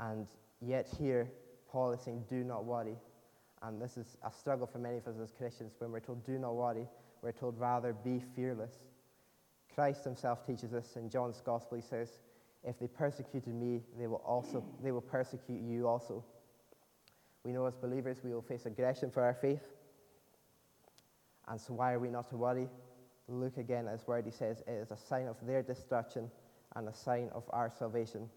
And 0.00 0.26
yet, 0.60 0.88
here, 0.98 1.30
Paul 1.70 1.92
is 1.92 2.00
saying, 2.00 2.24
Do 2.28 2.44
not 2.44 2.64
worry. 2.64 2.96
And 3.62 3.80
this 3.82 3.96
is 3.96 4.16
a 4.24 4.30
struggle 4.30 4.66
for 4.66 4.78
many 4.78 4.98
of 4.98 5.06
us 5.06 5.16
as 5.22 5.32
Christians. 5.32 5.72
When 5.78 5.90
we're 5.90 6.00
told, 6.00 6.24
Do 6.24 6.38
not 6.38 6.54
worry, 6.54 6.86
we're 7.22 7.32
told, 7.32 7.58
rather, 7.58 7.92
be 7.92 8.22
fearless. 8.34 8.78
Christ 9.74 10.04
himself 10.04 10.46
teaches 10.46 10.72
us 10.72 10.96
in 10.96 11.08
John's 11.10 11.40
Gospel. 11.40 11.76
He 11.76 11.82
says, 11.82 12.20
If 12.64 12.78
they 12.78 12.86
persecuted 12.86 13.54
me, 13.54 13.82
they 13.98 14.06
will, 14.06 14.22
also, 14.26 14.64
they 14.82 14.92
will 14.92 15.00
persecute 15.00 15.60
you 15.60 15.86
also. 15.86 16.24
We 17.44 17.52
know 17.52 17.66
as 17.66 17.76
believers 17.76 18.18
we 18.22 18.32
will 18.32 18.42
face 18.42 18.66
aggression 18.66 19.10
for 19.10 19.22
our 19.22 19.34
faith. 19.34 19.66
And 21.48 21.60
so, 21.60 21.74
why 21.74 21.92
are 21.92 21.98
we 21.98 22.10
not 22.10 22.28
to 22.30 22.36
worry? 22.36 22.68
look 23.28 23.58
again 23.58 23.86
at 23.86 23.92
his 23.92 24.06
word, 24.06 24.24
he 24.24 24.30
says 24.30 24.62
it 24.66 24.72
is 24.72 24.90
a 24.90 24.96
sign 24.96 25.26
of 25.26 25.36
their 25.46 25.62
destruction 25.62 26.30
and 26.76 26.88
a 26.88 26.94
sign 26.94 27.28
of 27.34 27.44
our 27.50 27.70
salvation. 27.70 28.28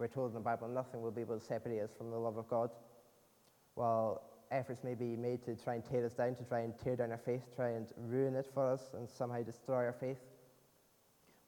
We're 0.00 0.08
told 0.08 0.30
in 0.30 0.34
the 0.34 0.40
Bible 0.40 0.66
nothing 0.66 1.02
will 1.02 1.10
be 1.10 1.20
able 1.20 1.38
to 1.38 1.44
separate 1.44 1.82
us 1.82 1.90
from 1.96 2.10
the 2.10 2.16
love 2.16 2.38
of 2.38 2.48
God. 2.48 2.70
While 3.74 4.22
efforts 4.50 4.82
may 4.82 4.94
be 4.94 5.14
made 5.14 5.44
to 5.44 5.54
try 5.54 5.74
and 5.74 5.84
tear 5.84 6.06
us 6.06 6.14
down, 6.14 6.34
to 6.36 6.44
try 6.44 6.60
and 6.60 6.72
tear 6.82 6.96
down 6.96 7.10
our 7.10 7.18
faith, 7.18 7.42
try 7.54 7.72
and 7.72 7.86
ruin 7.98 8.34
it 8.34 8.46
for 8.54 8.72
us, 8.72 8.80
and 8.94 9.06
somehow 9.06 9.42
destroy 9.42 9.84
our 9.84 9.92
faith, 10.00 10.16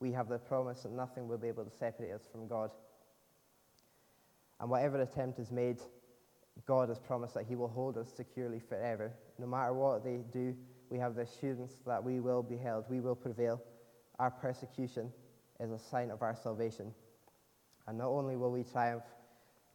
we 0.01 0.13
have 0.13 0.29
the 0.29 0.39
promise 0.39 0.83
that 0.83 0.93
nothing 0.93 1.29
will 1.29 1.39
be 1.39 1.49
able 1.49 1.65
to 1.65 1.71
separate 1.71 2.13
us 2.13 2.29
from 2.31 2.47
God. 2.47 2.71
And 4.61 4.69
whatever 4.69 5.01
attempt 5.01 5.39
is 5.39 5.51
made, 5.51 5.81
God 6.67 6.91
has 6.91 6.99
promised 6.99 7.33
that 7.35 7.47
He 7.49 7.57
will 7.57 7.69
hold 7.69 7.97
us 7.97 8.13
securely 8.15 8.61
forever. 8.61 9.13
No 9.39 9.47
matter 9.47 9.73
what 9.73 10.05
they 10.05 10.19
do, 10.31 10.55
we 10.91 10.99
have 10.99 11.15
the 11.15 11.23
assurance 11.23 11.73
that 11.87 12.05
we 12.05 12.21
will 12.21 12.43
be 12.43 12.59
held, 12.59 12.85
we 12.91 13.01
will 13.01 13.17
prevail. 13.17 13.63
Our 14.19 14.31
persecution 14.31 15.11
is 15.59 15.71
a 15.71 15.79
sign 15.79 16.11
of 16.11 16.21
our 16.21 16.37
salvation. 16.37 16.93
And 17.87 17.99
not 17.99 18.09
only 18.09 18.37
will 18.37 18.53
we 18.53 18.63
triumph, 18.63 19.05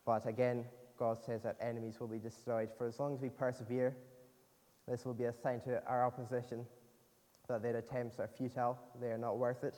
but 0.06 0.26
again, 0.28 0.66
God 0.98 1.18
says 1.24 1.44
that 1.44 1.58
enemies 1.62 2.00
will 2.00 2.08
be 2.08 2.18
destroyed. 2.18 2.70
For 2.78 2.88
as 2.88 3.00
long 3.00 3.14
as 3.14 3.22
we 3.22 3.30
persevere, 3.30 3.96
this 4.88 5.06
will 5.06 5.14
be 5.14 5.26
a 5.26 5.34
sign 5.34 5.62
to 5.62 5.84
our 5.86 6.06
opposition 6.06 6.66
that 7.48 7.62
their 7.62 7.78
attempts 7.78 8.20
are 8.20 8.28
futile, 8.28 8.78
they 9.00 9.08
are 9.08 9.18
not 9.18 9.38
worth 9.38 9.64
it. 9.64 9.76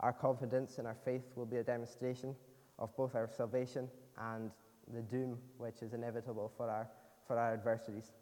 Our 0.00 0.12
confidence 0.12 0.78
and 0.78 0.86
our 0.86 0.96
faith 1.04 1.22
will 1.34 1.46
be 1.46 1.56
a 1.56 1.62
demonstration 1.62 2.34
of 2.78 2.94
both 2.96 3.14
our 3.14 3.28
salvation 3.28 3.88
and 4.18 4.50
the 4.92 5.02
doom 5.02 5.38
which 5.58 5.82
is 5.82 5.92
inevitable 5.92 6.52
for 6.56 6.68
our, 6.68 6.88
for 7.26 7.38
our 7.38 7.54
adversaries. 7.54 8.12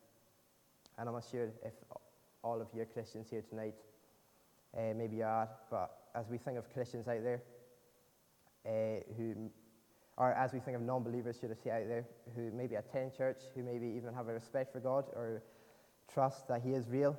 And 0.99 1.09
I'm 1.09 1.15
not 1.15 1.25
sure 1.31 1.51
if 1.65 1.73
all 2.45 2.61
of 2.61 2.69
you 2.75 2.83
are 2.83 2.87
Christians 2.87 3.29
here 3.31 3.43
tonight. 3.49 3.75
Uh, 4.77 4.95
maybe 4.97 5.17
you 5.17 5.25
are, 5.25 5.49
but 5.71 5.91
as 6.15 6.29
we 6.29 6.39
think 6.39 6.59
of 6.59 6.73
Christians 6.73 7.09
out 7.09 7.23
there, 7.23 7.43
uh, 8.67 9.01
who, 9.17 9.51
or 10.17 10.33
as 10.33 10.53
we 10.53 10.61
think 10.61 10.77
of 10.77 10.83
non 10.83 11.03
believers, 11.03 11.39
should 11.41 11.51
I 11.51 11.55
say, 11.55 11.71
out 11.71 11.89
there, 11.89 12.05
who 12.37 12.51
maybe 12.53 12.77
attend 12.77 13.17
church, 13.17 13.39
who 13.55 13.63
maybe 13.63 13.87
even 13.87 14.15
have 14.15 14.29
a 14.29 14.33
respect 14.33 14.73
for 14.73 14.81
God 14.81 15.05
or 15.15 15.43
trust 16.13 16.49
that 16.49 16.63
He 16.63 16.71
is 16.71 16.89
real, 16.89 17.19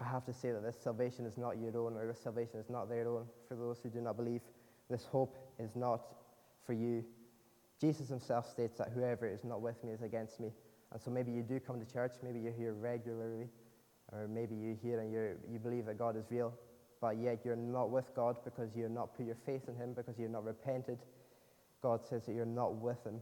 I 0.00 0.04
have 0.04 0.24
to 0.26 0.32
say 0.32 0.50
that 0.52 0.62
this 0.62 0.76
salvation 0.82 1.26
is 1.26 1.36
not 1.36 1.58
your 1.58 1.76
own, 1.76 1.96
or 1.96 2.06
this 2.06 2.20
salvation 2.20 2.58
is 2.58 2.68
not 2.68 2.88
their 2.88 3.08
own. 3.08 3.26
For 3.48 3.54
those 3.54 3.78
who 3.82 3.88
do 3.88 4.00
not 4.00 4.16
believe, 4.16 4.40
this 4.90 5.04
hope 5.04 5.36
is 5.58 5.76
not 5.76 6.02
for 6.66 6.72
you. 6.72 7.04
Jesus 7.80 8.08
himself 8.08 8.48
states 8.48 8.78
that 8.78 8.90
whoever 8.94 9.26
is 9.26 9.44
not 9.44 9.60
with 9.60 9.82
me 9.84 9.92
is 9.92 10.02
against 10.02 10.40
me. 10.40 10.50
And 10.92 11.00
so 11.00 11.10
maybe 11.10 11.32
you 11.32 11.42
do 11.42 11.60
come 11.60 11.84
to 11.84 11.92
church, 11.92 12.12
maybe 12.22 12.40
you're 12.40 12.52
here 12.52 12.72
regularly, 12.72 13.48
or 14.12 14.28
maybe 14.28 14.54
you're 14.54 14.76
here 14.76 15.00
and 15.00 15.12
you're, 15.12 15.36
you 15.50 15.58
believe 15.58 15.86
that 15.86 15.98
God 15.98 16.16
is 16.16 16.24
real, 16.30 16.54
but 17.04 17.18
yet 17.18 17.40
you're 17.44 17.54
not 17.54 17.90
with 17.90 18.14
God 18.16 18.38
because 18.46 18.74
you're 18.74 18.88
not 18.88 19.14
put 19.14 19.26
your 19.26 19.36
faith 19.44 19.68
in 19.68 19.76
Him, 19.76 19.92
because 19.92 20.18
you're 20.18 20.26
not 20.26 20.42
repented. 20.42 21.00
God 21.82 22.00
says 22.02 22.24
that 22.24 22.32
you're 22.32 22.46
not 22.46 22.76
with 22.76 23.04
Him. 23.04 23.20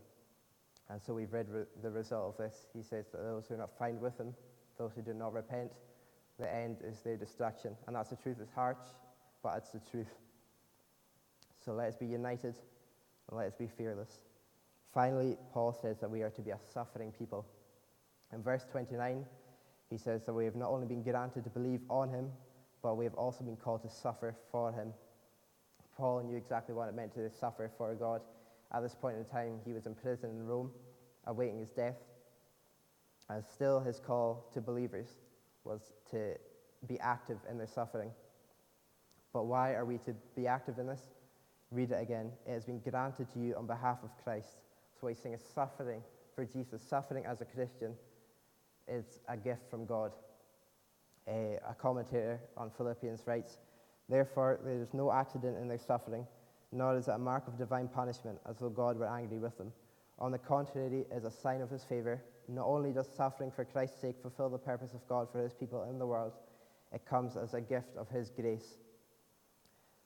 And 0.88 1.02
so 1.02 1.14
we've 1.14 1.32
read 1.32 1.48
re- 1.48 1.64
the 1.82 1.90
result 1.90 2.28
of 2.28 2.36
this. 2.36 2.68
He 2.72 2.84
says 2.84 3.06
that 3.10 3.24
those 3.24 3.48
who 3.48 3.54
are 3.54 3.58
not 3.58 3.76
found 3.76 4.00
with 4.00 4.16
Him, 4.20 4.34
those 4.78 4.92
who 4.94 5.02
do 5.02 5.12
not 5.12 5.32
repent, 5.32 5.72
the 6.38 6.48
end 6.48 6.76
is 6.84 7.00
their 7.00 7.16
destruction. 7.16 7.74
And 7.88 7.96
that's 7.96 8.10
the 8.10 8.14
truth. 8.14 8.36
It's 8.40 8.52
harsh, 8.52 8.78
but 9.42 9.56
it's 9.56 9.70
the 9.70 9.80
truth. 9.90 10.14
So 11.64 11.72
let 11.72 11.88
us 11.88 11.96
be 11.96 12.06
united 12.06 12.54
and 13.28 13.36
let 13.36 13.48
us 13.48 13.54
be 13.58 13.66
fearless. 13.66 14.20
Finally, 14.94 15.38
Paul 15.52 15.76
says 15.82 15.98
that 15.98 16.08
we 16.08 16.22
are 16.22 16.30
to 16.30 16.40
be 16.40 16.52
a 16.52 16.58
suffering 16.72 17.10
people. 17.18 17.44
In 18.32 18.44
verse 18.44 18.64
29, 18.70 19.24
he 19.90 19.98
says 19.98 20.22
that 20.26 20.34
we 20.34 20.44
have 20.44 20.54
not 20.54 20.70
only 20.70 20.86
been 20.86 21.02
granted 21.02 21.42
to 21.42 21.50
believe 21.50 21.80
on 21.90 22.10
him, 22.10 22.30
but 22.82 22.96
we 22.96 23.04
have 23.04 23.14
also 23.14 23.44
been 23.44 23.56
called 23.56 23.82
to 23.82 23.90
suffer 23.90 24.36
for 24.50 24.72
him. 24.72 24.92
Paul 25.96 26.22
knew 26.22 26.36
exactly 26.36 26.74
what 26.74 26.88
it 26.88 26.94
meant 26.94 27.14
to 27.14 27.30
suffer 27.30 27.70
for 27.76 27.94
God. 27.94 28.22
At 28.72 28.82
this 28.82 28.94
point 28.94 29.18
in 29.18 29.24
time, 29.24 29.60
he 29.64 29.72
was 29.72 29.86
in 29.86 29.94
prison 29.94 30.30
in 30.30 30.46
Rome, 30.46 30.70
awaiting 31.26 31.58
his 31.58 31.70
death. 31.70 31.96
And 33.28 33.44
still, 33.44 33.80
his 33.80 34.00
call 34.00 34.46
to 34.54 34.60
believers 34.60 35.08
was 35.64 35.92
to 36.10 36.34
be 36.88 36.98
active 37.00 37.38
in 37.50 37.58
their 37.58 37.66
suffering. 37.66 38.10
But 39.32 39.44
why 39.44 39.74
are 39.74 39.84
we 39.84 39.98
to 39.98 40.14
be 40.34 40.46
active 40.46 40.78
in 40.78 40.86
this? 40.86 41.02
Read 41.70 41.92
it 41.92 42.00
again. 42.00 42.30
It 42.46 42.52
has 42.52 42.64
been 42.64 42.80
granted 42.80 43.32
to 43.32 43.38
you 43.38 43.54
on 43.56 43.66
behalf 43.66 43.98
of 44.02 44.10
Christ. 44.22 44.58
So 45.00 45.06
he's 45.06 45.18
saying 45.18 45.34
is 45.34 45.42
suffering 45.54 46.02
for 46.34 46.44
Jesus, 46.44 46.82
suffering 46.82 47.24
as 47.26 47.40
a 47.40 47.44
Christian, 47.44 47.94
is 48.88 49.20
a 49.28 49.36
gift 49.36 49.70
from 49.70 49.86
God. 49.86 50.12
A, 51.29 51.59
a 51.69 51.75
commentator 51.75 52.41
on 52.57 52.71
Philippians 52.76 53.23
writes, 53.26 53.59
Therefore, 54.09 54.61
there 54.64 54.81
is 54.81 54.93
no 54.93 55.12
accident 55.12 55.57
in 55.59 55.69
their 55.69 55.79
suffering, 55.79 56.26
nor 56.73 56.97
is 56.97 57.09
it 57.09 57.12
a 57.12 57.19
mark 57.19 57.47
of 57.47 57.59
divine 57.59 57.88
punishment, 57.88 58.38
as 58.49 58.59
though 58.59 58.71
God 58.71 58.99
were 58.99 59.07
angry 59.07 59.38
with 59.38 59.57
them. 59.59 59.73
On 60.19 60.33
the 60.33 60.38
contrary, 60.38 61.07
it 61.11 61.17
is 61.17 61.25
a 61.25 61.31
sign 61.31 61.61
of 61.61 61.71
his 61.71 61.85
favor. 61.85 62.23
Not 62.49 62.67
only 62.67 62.93
does 62.93 63.09
suffering 63.09 63.50
for 63.50 63.64
Christ's 63.64 64.00
sake 64.00 64.17
fulfill 64.21 64.49
the 64.49 64.59
purpose 64.59 64.93
of 64.95 65.07
God 65.09 65.29
for 65.31 65.43
his 65.43 65.55
people 65.55 65.85
in 65.88 65.99
the 65.99 66.07
world, 66.07 66.33
it 66.93 67.07
comes 67.07 67.37
as 67.37 67.55
a 67.55 67.61
gift 67.61 67.97
of 67.97 68.09
his 68.09 68.31
grace. 68.31 68.79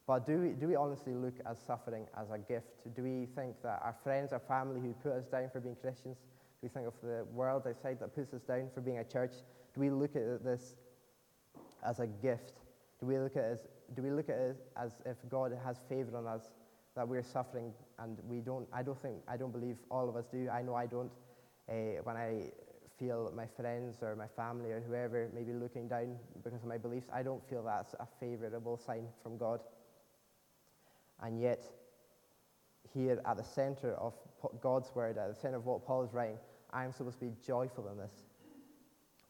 But 0.07 0.25
do 0.25 0.39
we, 0.39 0.49
do 0.51 0.69
we 0.69 0.77
honestly 0.77 1.15
look 1.15 1.35
at 1.45 1.59
suffering 1.59 2.07
as 2.17 2.31
a 2.31 2.39
gift? 2.39 2.95
Do 2.95 3.03
we 3.03 3.27
think 3.35 3.61
that 3.63 3.81
our 3.83 3.97
friends, 4.05 4.33
our 4.33 4.39
family 4.39 4.81
who 4.81 4.93
put 5.03 5.13
us 5.13 5.27
down 5.27 5.51
for 5.51 5.61
being 5.61 5.77
Christians, 5.77 6.19
do 6.19 6.59
we 6.63 6.69
think 6.69 6.87
of 6.87 6.95
the 7.03 7.25
world 7.33 7.67
outside 7.67 7.99
that 8.01 8.15
puts 8.15 8.33
us 8.33 8.43
down 8.43 8.69
for 8.73 8.81
being 8.81 8.99
a 8.99 9.05
church? 9.05 9.33
Do 9.75 9.81
we 9.81 9.91
look 9.91 10.15
at 10.15 10.45
this 10.45 10.77
as 11.87 12.00
a 12.00 12.07
gift? 12.07 12.52
Do 13.00 13.07
we 13.07 13.19
look 13.19 13.37
at 13.37 13.45
it 13.45 13.52
as, 13.52 13.66
do 13.95 14.02
we 14.02 14.11
look 14.11 14.28
at 14.28 14.37
it 14.37 14.57
as 14.76 14.93
if 15.05 15.16
God 15.28 15.57
has 15.64 15.76
favor 15.88 16.16
on 16.16 16.26
us, 16.26 16.50
that 16.95 17.07
we're 17.07 17.23
suffering 17.23 17.73
and 17.99 18.19
we 18.26 18.40
don't, 18.40 18.66
I 18.73 18.83
don't 18.83 19.00
think, 19.00 19.16
I 19.28 19.37
don't 19.37 19.52
believe 19.52 19.76
all 19.90 20.09
of 20.09 20.16
us 20.16 20.25
do. 20.33 20.49
I 20.49 20.62
know 20.62 20.75
I 20.75 20.87
don't. 20.87 21.11
Uh, 21.69 22.00
when 22.05 22.16
I 22.16 22.50
feel 22.99 23.33
my 23.37 23.47
friends 23.47 23.99
or 24.02 24.16
my 24.16 24.26
family 24.28 24.71
or 24.71 24.81
whoever 24.81 25.28
may 25.35 25.43
be 25.43 25.52
looking 25.52 25.88
down 25.88 26.16
because 26.43 26.62
of 26.62 26.69
my 26.69 26.78
beliefs, 26.78 27.09
I 27.12 27.23
don't 27.23 27.47
feel 27.49 27.62
that's 27.62 27.95
a 27.95 28.07
favorable 28.19 28.78
sign 28.78 29.07
from 29.23 29.37
God. 29.37 29.61
And 31.23 31.40
yet, 31.40 31.62
here 32.95 33.21
at 33.26 33.37
the 33.37 33.45
center 33.45 33.95
of 33.95 34.14
God's 34.61 34.90
word, 34.95 35.19
at 35.19 35.35
the 35.35 35.40
center 35.40 35.57
of 35.57 35.66
what 35.66 35.85
Paul 35.85 36.05
is 36.05 36.12
writing, 36.12 36.38
I'm 36.73 36.93
supposed 36.93 37.19
to 37.21 37.26
be 37.26 37.33
joyful 37.47 37.88
in 37.88 37.99
this. 37.99 38.25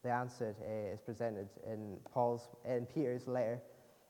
The 0.06 0.12
answer 0.12 0.54
uh, 0.62 0.94
is 0.94 1.00
presented 1.00 1.48
in 1.66 1.96
Paul's, 2.12 2.46
in 2.64 2.86
Peter's 2.86 3.26
letter, 3.26 3.60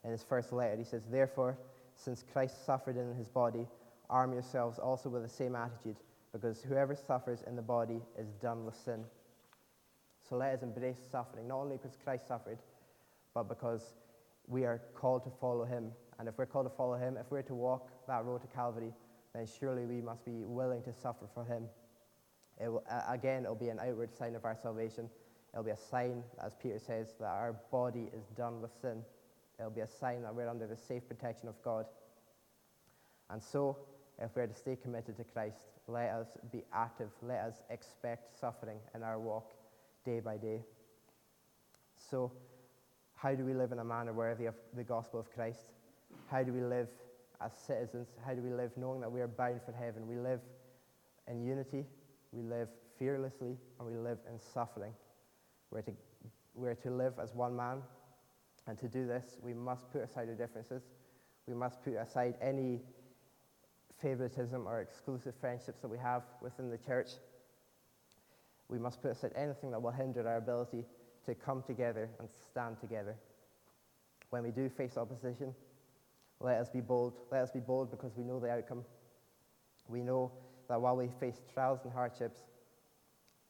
in 0.03 0.11
his 0.11 0.21
first 0.21 0.53
letter. 0.53 0.75
He 0.77 0.83
says, 0.83 1.01
"Therefore, 1.09 1.57
since 1.95 2.23
Christ 2.31 2.63
suffered 2.67 2.97
in 2.97 3.15
his 3.15 3.27
body, 3.27 3.65
arm 4.07 4.31
yourselves 4.31 4.77
also 4.77 5.09
with 5.09 5.23
the 5.23 5.29
same 5.29 5.55
attitude, 5.55 5.95
because 6.31 6.61
whoever 6.61 6.93
suffers 6.93 7.41
in 7.47 7.55
the 7.55 7.63
body 7.63 7.99
is 8.15 8.27
done 8.35 8.63
with 8.63 8.75
sin." 8.75 9.05
So 10.29 10.35
let 10.35 10.53
us 10.53 10.61
embrace 10.61 10.99
suffering, 11.11 11.47
not 11.47 11.61
only 11.61 11.77
because 11.77 11.97
Christ 12.03 12.27
suffered, 12.27 12.59
but 13.33 13.49
because 13.49 13.95
we 14.47 14.65
are 14.65 14.79
called 14.93 15.23
to 15.23 15.31
follow 15.41 15.65
him 15.65 15.91
and 16.19 16.27
if 16.27 16.37
we're 16.37 16.45
called 16.45 16.67
to 16.67 16.75
follow 16.75 16.95
him, 16.95 17.17
if 17.17 17.29
we're 17.31 17.41
to 17.43 17.55
walk 17.55 17.89
that 18.07 18.23
road 18.23 18.41
to 18.41 18.47
Calvary, 18.47 18.93
then 19.33 19.47
surely 19.59 19.85
we 19.85 20.01
must 20.01 20.25
be 20.25 20.43
willing 20.43 20.83
to 20.83 20.93
suffer 20.93 21.25
for 21.33 21.43
him. 21.43 21.65
It 22.59 22.69
will, 22.69 22.83
again, 23.07 23.43
it'll 23.43 23.55
be 23.55 23.69
an 23.69 23.79
outward 23.79 24.13
sign 24.15 24.35
of 24.35 24.45
our 24.45 24.55
salvation. 24.55 25.09
It'll 25.57 25.65
be 25.65 25.71
a 25.71 25.75
sign, 25.75 26.21
as 26.45 26.53
Peter 26.61 26.77
says, 26.77 27.15
that 27.19 27.25
our 27.25 27.55
body 27.71 28.11
is 28.15 28.27
done 28.37 28.61
with 28.61 28.69
sin. 28.79 29.01
It'll 29.57 29.71
be 29.71 29.81
a 29.81 29.87
sign 29.87 30.21
that 30.21 30.35
we're 30.35 30.47
under 30.47 30.67
the 30.67 30.77
safe 30.77 31.07
protection 31.07 31.49
of 31.49 31.59
God. 31.63 31.87
And 33.31 33.41
so, 33.41 33.75
if 34.19 34.35
we're 34.35 34.45
to 34.45 34.53
stay 34.53 34.75
committed 34.75 35.17
to 35.17 35.23
Christ, 35.23 35.57
let 35.87 36.11
us 36.11 36.27
be 36.51 36.63
active. 36.71 37.09
Let 37.23 37.39
us 37.39 37.63
expect 37.71 38.39
suffering 38.39 38.77
in 38.93 39.01
our 39.01 39.17
walk 39.17 39.55
day 40.05 40.19
by 40.19 40.37
day. 40.37 40.61
So, 41.95 42.31
how 43.15 43.33
do 43.33 43.43
we 43.43 43.55
live 43.55 43.71
in 43.71 43.79
a 43.79 43.83
manner 43.83 44.13
worthy 44.13 44.45
of 44.45 44.53
the 44.75 44.83
gospel 44.83 45.19
of 45.19 45.33
Christ? 45.33 45.71
How 46.29 46.43
do 46.43 46.53
we 46.53 46.61
live 46.61 46.89
as 47.41 47.53
citizens? 47.65 48.09
How 48.23 48.35
do 48.35 48.43
we 48.43 48.51
live 48.51 48.69
knowing 48.77 49.01
that 49.01 49.11
we 49.11 49.21
are 49.21 49.27
bound 49.27 49.61
for 49.65 49.71
heaven? 49.71 50.07
We 50.07 50.17
live 50.17 50.41
in 51.27 51.43
unity, 51.43 51.83
we 52.31 52.43
live 52.43 52.67
fearlessly, 52.99 53.57
and 53.79 53.87
we 53.87 53.95
live 53.95 54.19
in 54.31 54.39
suffering. 54.39 54.93
We're 55.71 55.81
to, 55.81 55.91
we're 56.55 56.75
to 56.75 56.89
live 56.89 57.13
as 57.21 57.33
one 57.33 57.55
man, 57.55 57.81
and 58.67 58.77
to 58.79 58.87
do 58.87 59.07
this, 59.07 59.37
we 59.41 59.53
must 59.53 59.89
put 59.91 60.01
aside 60.03 60.29
our 60.29 60.35
differences. 60.35 60.83
We 61.47 61.53
must 61.53 61.83
put 61.83 61.95
aside 61.95 62.35
any 62.41 62.81
favoritism 64.01 64.67
or 64.67 64.81
exclusive 64.81 65.33
friendships 65.39 65.81
that 65.81 65.87
we 65.87 65.97
have 65.97 66.23
within 66.41 66.69
the 66.69 66.77
church. 66.77 67.11
We 68.69 68.77
must 68.77 69.01
put 69.01 69.11
aside 69.11 69.31
anything 69.35 69.71
that 69.71 69.81
will 69.81 69.91
hinder 69.91 70.27
our 70.27 70.37
ability 70.37 70.85
to 71.25 71.35
come 71.35 71.63
together 71.63 72.09
and 72.19 72.27
stand 72.51 72.79
together. 72.79 73.15
When 74.29 74.43
we 74.43 74.51
do 74.51 74.69
face 74.69 74.97
opposition, 74.97 75.55
let 76.39 76.57
us 76.57 76.69
be 76.69 76.81
bold. 76.81 77.13
Let 77.31 77.41
us 77.41 77.51
be 77.51 77.59
bold 77.59 77.91
because 77.91 78.11
we 78.15 78.23
know 78.23 78.39
the 78.39 78.49
outcome. 78.49 78.83
We 79.87 80.03
know 80.03 80.31
that 80.67 80.79
while 80.81 80.97
we 80.97 81.09
face 81.19 81.41
trials 81.53 81.79
and 81.85 81.93
hardships, 81.93 82.41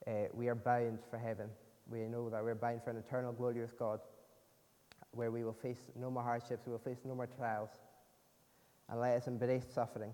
uh, 0.06 0.12
we 0.34 0.48
are 0.48 0.56
bound 0.56 1.00
for 1.10 1.18
heaven. 1.18 1.50
We 1.90 2.00
know 2.08 2.30
that 2.30 2.44
we're 2.44 2.56
bound 2.56 2.84
for 2.84 2.92
an 2.92 2.98
eternal 2.98 3.34
glory 3.34 3.62
with 3.62 3.78
God. 3.78 4.00
where 5.12 5.32
we 5.32 5.44
will 5.44 5.54
face 5.54 5.80
no 5.96 6.12
more 6.12 6.22
hardships, 6.22 6.66
we 6.66 6.72
will 6.72 6.80
face 6.80 7.00
no 7.04 7.16
more 7.16 7.28
trials. 7.28 7.70
And 8.90 9.00
let 9.00 9.18
us 9.18 9.28
embrace 9.28 9.66
suffering 9.74 10.12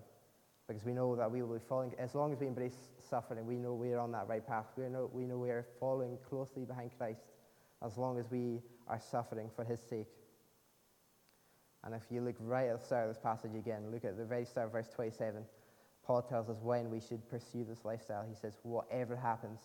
because 0.66 0.84
we 0.84 0.94
know 0.94 1.14
that 1.16 1.30
we 1.30 1.42
will 1.42 1.54
be 1.54 1.64
following, 1.68 1.92
as 1.98 2.14
long 2.14 2.32
as 2.32 2.40
we 2.40 2.46
embrace 2.46 2.76
suffering, 3.10 3.46
we 3.46 3.56
know 3.56 3.74
we 3.74 3.92
are 3.92 3.98
on 3.98 4.12
that 4.12 4.26
right 4.28 4.46
path. 4.46 4.66
We 4.76 4.88
know 4.88 5.10
we, 5.12 5.26
know 5.26 5.36
we 5.36 5.50
are 5.50 5.66
following 5.78 6.16
closely 6.28 6.64
behind 6.64 6.90
Christ 6.96 7.20
as 7.84 7.98
long 7.98 8.18
as 8.18 8.30
we 8.30 8.62
are 8.88 8.98
suffering 8.98 9.50
for 9.54 9.64
his 9.64 9.80
sake. 9.80 10.08
And 11.84 11.94
if 11.94 12.02
you 12.10 12.22
look 12.22 12.36
right 12.40 12.68
at 12.68 12.80
the 12.80 12.86
start 12.86 13.08
of 13.08 13.14
this 13.14 13.22
passage 13.22 13.54
again, 13.54 13.90
look 13.92 14.06
at 14.06 14.16
the 14.16 14.24
very 14.24 14.46
start 14.46 14.68
of 14.68 14.72
verse 14.72 14.88
27, 14.94 15.44
Paul 16.06 16.22
tells 16.22 16.48
us 16.48 16.56
when 16.62 16.90
we 16.90 16.98
should 16.98 17.28
pursue 17.28 17.64
this 17.64 17.84
lifestyle. 17.84 18.24
He 18.26 18.34
says, 18.34 18.54
whatever 18.62 19.16
happens. 19.16 19.60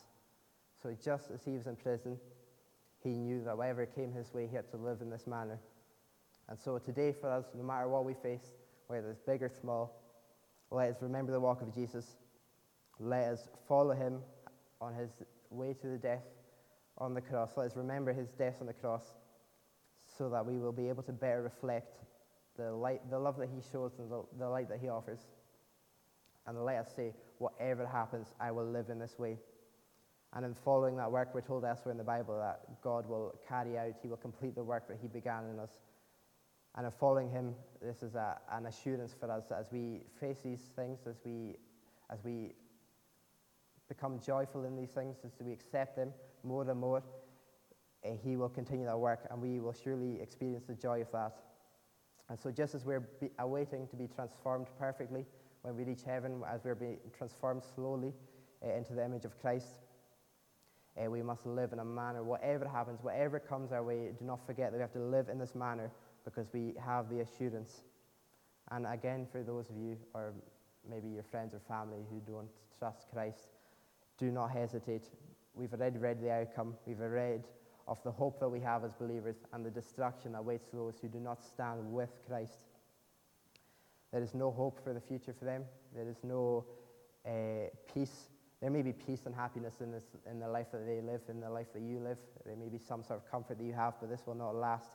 So 0.81 0.95
just 1.03 1.31
as 1.31 1.43
he 1.43 1.57
was 1.57 1.67
in 1.67 1.75
prison, 1.75 2.17
he 3.03 3.09
knew 3.09 3.43
that 3.43 3.57
whatever 3.57 3.85
came 3.85 4.11
his 4.13 4.33
way, 4.33 4.47
he 4.47 4.55
had 4.55 4.69
to 4.71 4.77
live 4.77 5.01
in 5.01 5.09
this 5.09 5.27
manner. 5.27 5.59
And 6.47 6.57
so 6.59 6.77
today, 6.77 7.13
for 7.19 7.29
us, 7.29 7.45
no 7.55 7.63
matter 7.63 7.87
what 7.87 8.05
we 8.05 8.13
face, 8.13 8.53
whether 8.87 9.09
it's 9.11 9.19
big 9.19 9.43
or 9.43 9.49
small, 9.61 10.01
let 10.71 10.89
us 10.89 10.97
remember 11.01 11.31
the 11.31 11.39
walk 11.39 11.61
of 11.61 11.73
Jesus. 11.73 12.05
Let 12.99 13.25
us 13.25 13.49
follow 13.67 13.93
him 13.93 14.19
on 14.81 14.93
his 14.93 15.09
way 15.49 15.73
to 15.81 15.87
the 15.87 15.97
death 15.97 16.23
on 16.97 17.13
the 17.13 17.21
cross. 17.21 17.51
Let 17.55 17.67
us 17.67 17.75
remember 17.75 18.13
his 18.13 18.29
death 18.29 18.55
on 18.61 18.67
the 18.67 18.73
cross 18.73 19.03
so 20.17 20.29
that 20.29 20.45
we 20.45 20.57
will 20.57 20.71
be 20.71 20.89
able 20.89 21.03
to 21.03 21.11
better 21.11 21.41
reflect 21.41 21.97
the, 22.57 22.71
light, 22.71 23.01
the 23.09 23.17
love 23.17 23.37
that 23.37 23.49
he 23.53 23.61
shows 23.71 23.93
and 23.99 24.11
the, 24.11 24.23
the 24.37 24.47
light 24.47 24.69
that 24.69 24.79
he 24.79 24.89
offers. 24.89 25.19
And 26.45 26.63
let 26.65 26.77
us 26.77 26.89
say, 26.95 27.13
whatever 27.37 27.85
happens, 27.85 28.27
I 28.39 28.51
will 28.51 28.65
live 28.65 28.89
in 28.89 28.99
this 28.99 29.17
way. 29.17 29.37
And 30.33 30.45
in 30.45 30.53
following 30.53 30.95
that 30.97 31.11
work, 31.11 31.33
we're 31.33 31.41
told 31.41 31.65
elsewhere 31.65 31.91
in 31.91 31.97
the 31.97 32.03
Bible 32.03 32.37
that 32.37 32.81
God 32.81 33.07
will 33.07 33.33
carry 33.47 33.77
out, 33.77 33.95
He 34.01 34.07
will 34.07 34.17
complete 34.17 34.55
the 34.55 34.63
work 34.63 34.87
that 34.87 34.97
He 35.01 35.07
began 35.07 35.45
in 35.45 35.59
us. 35.59 35.71
And 36.75 36.85
in 36.85 36.91
following 36.91 37.29
Him, 37.29 37.55
this 37.81 38.03
is 38.03 38.15
a, 38.15 38.37
an 38.51 38.67
assurance 38.67 39.15
for 39.19 39.31
us 39.31 39.45
as 39.51 39.71
we 39.71 40.01
face 40.19 40.37
these 40.43 40.61
things, 40.75 40.99
as 41.07 41.15
we, 41.25 41.55
as 42.11 42.23
we 42.23 42.53
become 43.87 44.19
joyful 44.19 44.65
in 44.65 44.75
these 44.75 44.91
things, 44.91 45.17
as 45.25 45.31
we 45.41 45.51
accept 45.51 45.95
them 45.95 46.13
more 46.43 46.69
and 46.69 46.79
more, 46.79 47.01
uh, 48.05 48.09
He 48.23 48.35
will 48.37 48.49
continue 48.49 48.85
that 48.85 48.99
work, 48.99 49.25
and 49.31 49.41
we 49.41 49.59
will 49.59 49.73
surely 49.73 50.21
experience 50.21 50.65
the 50.65 50.75
joy 50.75 51.01
of 51.01 51.11
that. 51.11 51.37
And 52.29 52.39
so, 52.39 52.51
just 52.51 52.75
as 52.75 52.85
we're 52.85 52.99
be, 52.99 53.31
awaiting 53.39 53.87
to 53.87 53.95
be 53.95 54.07
transformed 54.07 54.67
perfectly 54.77 55.25
when 55.63 55.75
we 55.75 55.83
reach 55.83 56.03
heaven, 56.05 56.43
as 56.47 56.63
we're 56.63 56.75
being 56.75 56.99
transformed 57.17 57.63
slowly 57.75 58.13
uh, 58.63 58.71
into 58.73 58.93
the 58.93 59.03
image 59.03 59.25
of 59.25 59.39
Christ, 59.41 59.79
uh, 60.99 61.09
we 61.09 61.21
must 61.21 61.45
live 61.45 61.73
in 61.73 61.79
a 61.79 61.85
manner, 61.85 62.23
whatever 62.23 62.67
happens, 62.67 62.99
whatever 63.01 63.39
comes 63.39 63.71
our 63.71 63.83
way, 63.83 64.11
do 64.17 64.25
not 64.25 64.45
forget 64.45 64.71
that 64.71 64.77
we 64.77 64.81
have 64.81 64.93
to 64.93 64.99
live 64.99 65.29
in 65.29 65.37
this 65.37 65.55
manner 65.55 65.91
because 66.25 66.47
we 66.53 66.73
have 66.83 67.09
the 67.09 67.21
assurance. 67.21 67.83
And 68.71 68.85
again, 68.85 69.27
for 69.31 69.41
those 69.43 69.69
of 69.69 69.77
you, 69.77 69.97
or 70.13 70.33
maybe 70.89 71.07
your 71.07 71.23
friends 71.23 71.53
or 71.53 71.59
family 71.67 71.99
who 72.09 72.21
don't 72.31 72.49
trust 72.77 73.07
Christ, 73.11 73.49
do 74.17 74.31
not 74.31 74.51
hesitate. 74.51 75.09
We've 75.53 75.73
already 75.73 75.97
read 75.97 76.21
the 76.21 76.31
outcome. 76.31 76.75
We've 76.85 76.99
read 76.99 77.45
of 77.87 78.01
the 78.03 78.11
hope 78.11 78.39
that 78.39 78.49
we 78.49 78.59
have 78.59 78.83
as 78.83 78.93
believers 78.93 79.37
and 79.53 79.65
the 79.65 79.71
destruction 79.71 80.33
that 80.33 80.39
awaits 80.39 80.67
those 80.71 80.99
who 81.01 81.07
do 81.07 81.19
not 81.19 81.43
stand 81.43 81.91
with 81.91 82.11
Christ. 82.27 82.65
There 84.11 84.21
is 84.21 84.33
no 84.33 84.51
hope 84.51 84.83
for 84.83 84.93
the 84.93 85.01
future 85.01 85.33
for 85.37 85.45
them. 85.45 85.63
There 85.95 86.07
is 86.07 86.17
no 86.23 86.65
uh, 87.25 87.69
peace 87.91 88.29
there 88.61 88.69
may 88.69 88.81
be 88.81 88.91
peace 88.91 89.21
and 89.25 89.33
happiness 89.33 89.75
in, 89.79 89.91
this, 89.91 90.03
in 90.29 90.39
the 90.39 90.47
life 90.47 90.67
that 90.73 90.85
they 90.85 90.99
live, 90.99 91.21
in 91.29 91.39
the 91.39 91.49
life 91.49 91.67
that 91.73 91.81
you 91.81 91.99
live. 91.99 92.17
There 92.45 92.57
may 92.57 92.67
be 92.67 92.77
some 92.77 93.03
sort 93.03 93.19
of 93.19 93.31
comfort 93.31 93.57
that 93.57 93.63
you 93.63 93.73
have, 93.73 93.93
but 94.01 94.09
this 94.09 94.21
will 94.25 94.35
not 94.35 94.53
last 94.53 94.91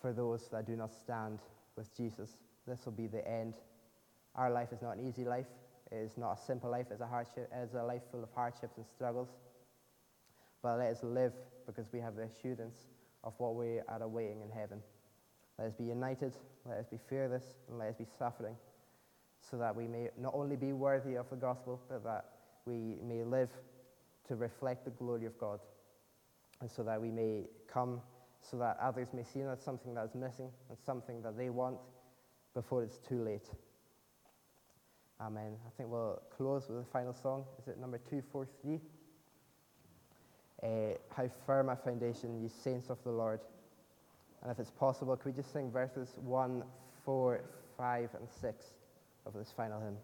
for 0.00 0.12
those 0.12 0.48
that 0.52 0.66
do 0.66 0.76
not 0.76 0.90
stand 0.92 1.38
with 1.76 1.96
Jesus. 1.96 2.36
This 2.66 2.84
will 2.84 2.92
be 2.92 3.06
the 3.06 3.26
end. 3.26 3.54
Our 4.34 4.50
life 4.50 4.68
is 4.72 4.82
not 4.82 4.98
an 4.98 5.08
easy 5.08 5.24
life. 5.24 5.46
It 5.90 5.96
is 5.96 6.18
not 6.18 6.38
a 6.38 6.46
simple 6.46 6.70
life. 6.70 6.86
It's 6.90 7.00
a, 7.00 7.06
hardship, 7.06 7.50
it's 7.54 7.74
a 7.74 7.82
life 7.82 8.02
full 8.10 8.22
of 8.22 8.28
hardships 8.34 8.76
and 8.76 8.86
struggles. 8.86 9.28
But 10.62 10.78
let 10.78 10.92
us 10.92 11.02
live 11.02 11.32
because 11.66 11.86
we 11.92 12.00
have 12.00 12.16
the 12.16 12.22
assurance 12.22 12.76
of 13.24 13.32
what 13.38 13.54
we 13.54 13.80
are 13.88 14.02
awaiting 14.02 14.42
in 14.42 14.50
heaven. 14.50 14.80
Let 15.58 15.68
us 15.68 15.74
be 15.74 15.84
united, 15.84 16.34
let 16.66 16.78
us 16.78 16.86
be 16.86 16.98
fearless, 17.08 17.44
and 17.68 17.78
let 17.78 17.88
us 17.88 17.96
be 17.96 18.06
suffering 18.18 18.56
so 19.50 19.56
that 19.58 19.74
we 19.74 19.86
may 19.88 20.08
not 20.20 20.32
only 20.34 20.56
be 20.56 20.72
worthy 20.72 21.16
of 21.16 21.28
the 21.30 21.36
gospel, 21.36 21.80
but 21.88 22.04
that 22.04 22.24
we 22.66 22.96
may 23.02 23.24
live 23.24 23.50
to 24.28 24.36
reflect 24.36 24.84
the 24.84 24.90
glory 24.90 25.26
of 25.26 25.36
God, 25.38 25.60
and 26.60 26.70
so 26.70 26.82
that 26.82 27.00
we 27.00 27.10
may 27.10 27.44
come 27.72 28.00
so 28.42 28.56
that 28.58 28.76
others 28.80 29.08
may 29.14 29.22
see 29.22 29.42
that 29.42 29.62
something 29.62 29.94
that 29.94 30.04
is 30.04 30.14
missing 30.14 30.50
and 30.68 30.78
something 30.84 31.22
that 31.22 31.36
they 31.36 31.48
want 31.48 31.76
before 32.54 32.82
it's 32.82 32.98
too 32.98 33.22
late. 33.22 33.48
Amen. 35.20 35.52
I 35.66 35.70
think 35.76 35.88
we'll 35.88 36.20
close 36.36 36.68
with 36.68 36.78
the 36.78 36.90
final 36.92 37.14
song. 37.14 37.44
Is 37.60 37.68
it 37.68 37.78
number 37.78 37.98
243? 37.98 38.80
Uh, 40.62 40.96
How 41.14 41.30
firm 41.46 41.68
a 41.68 41.76
foundation, 41.76 42.42
ye 42.42 42.48
saints 42.48 42.90
of 42.90 42.98
the 43.04 43.10
Lord. 43.10 43.40
And 44.42 44.50
if 44.50 44.58
it's 44.58 44.70
possible, 44.70 45.16
could 45.16 45.26
we 45.26 45.32
just 45.32 45.52
sing 45.52 45.70
verses 45.70 46.14
1, 46.16 46.64
4, 47.04 47.40
5, 47.78 48.10
and 48.18 48.28
6 48.40 48.66
of 49.26 49.34
this 49.34 49.52
final 49.56 49.80
hymn? 49.80 49.96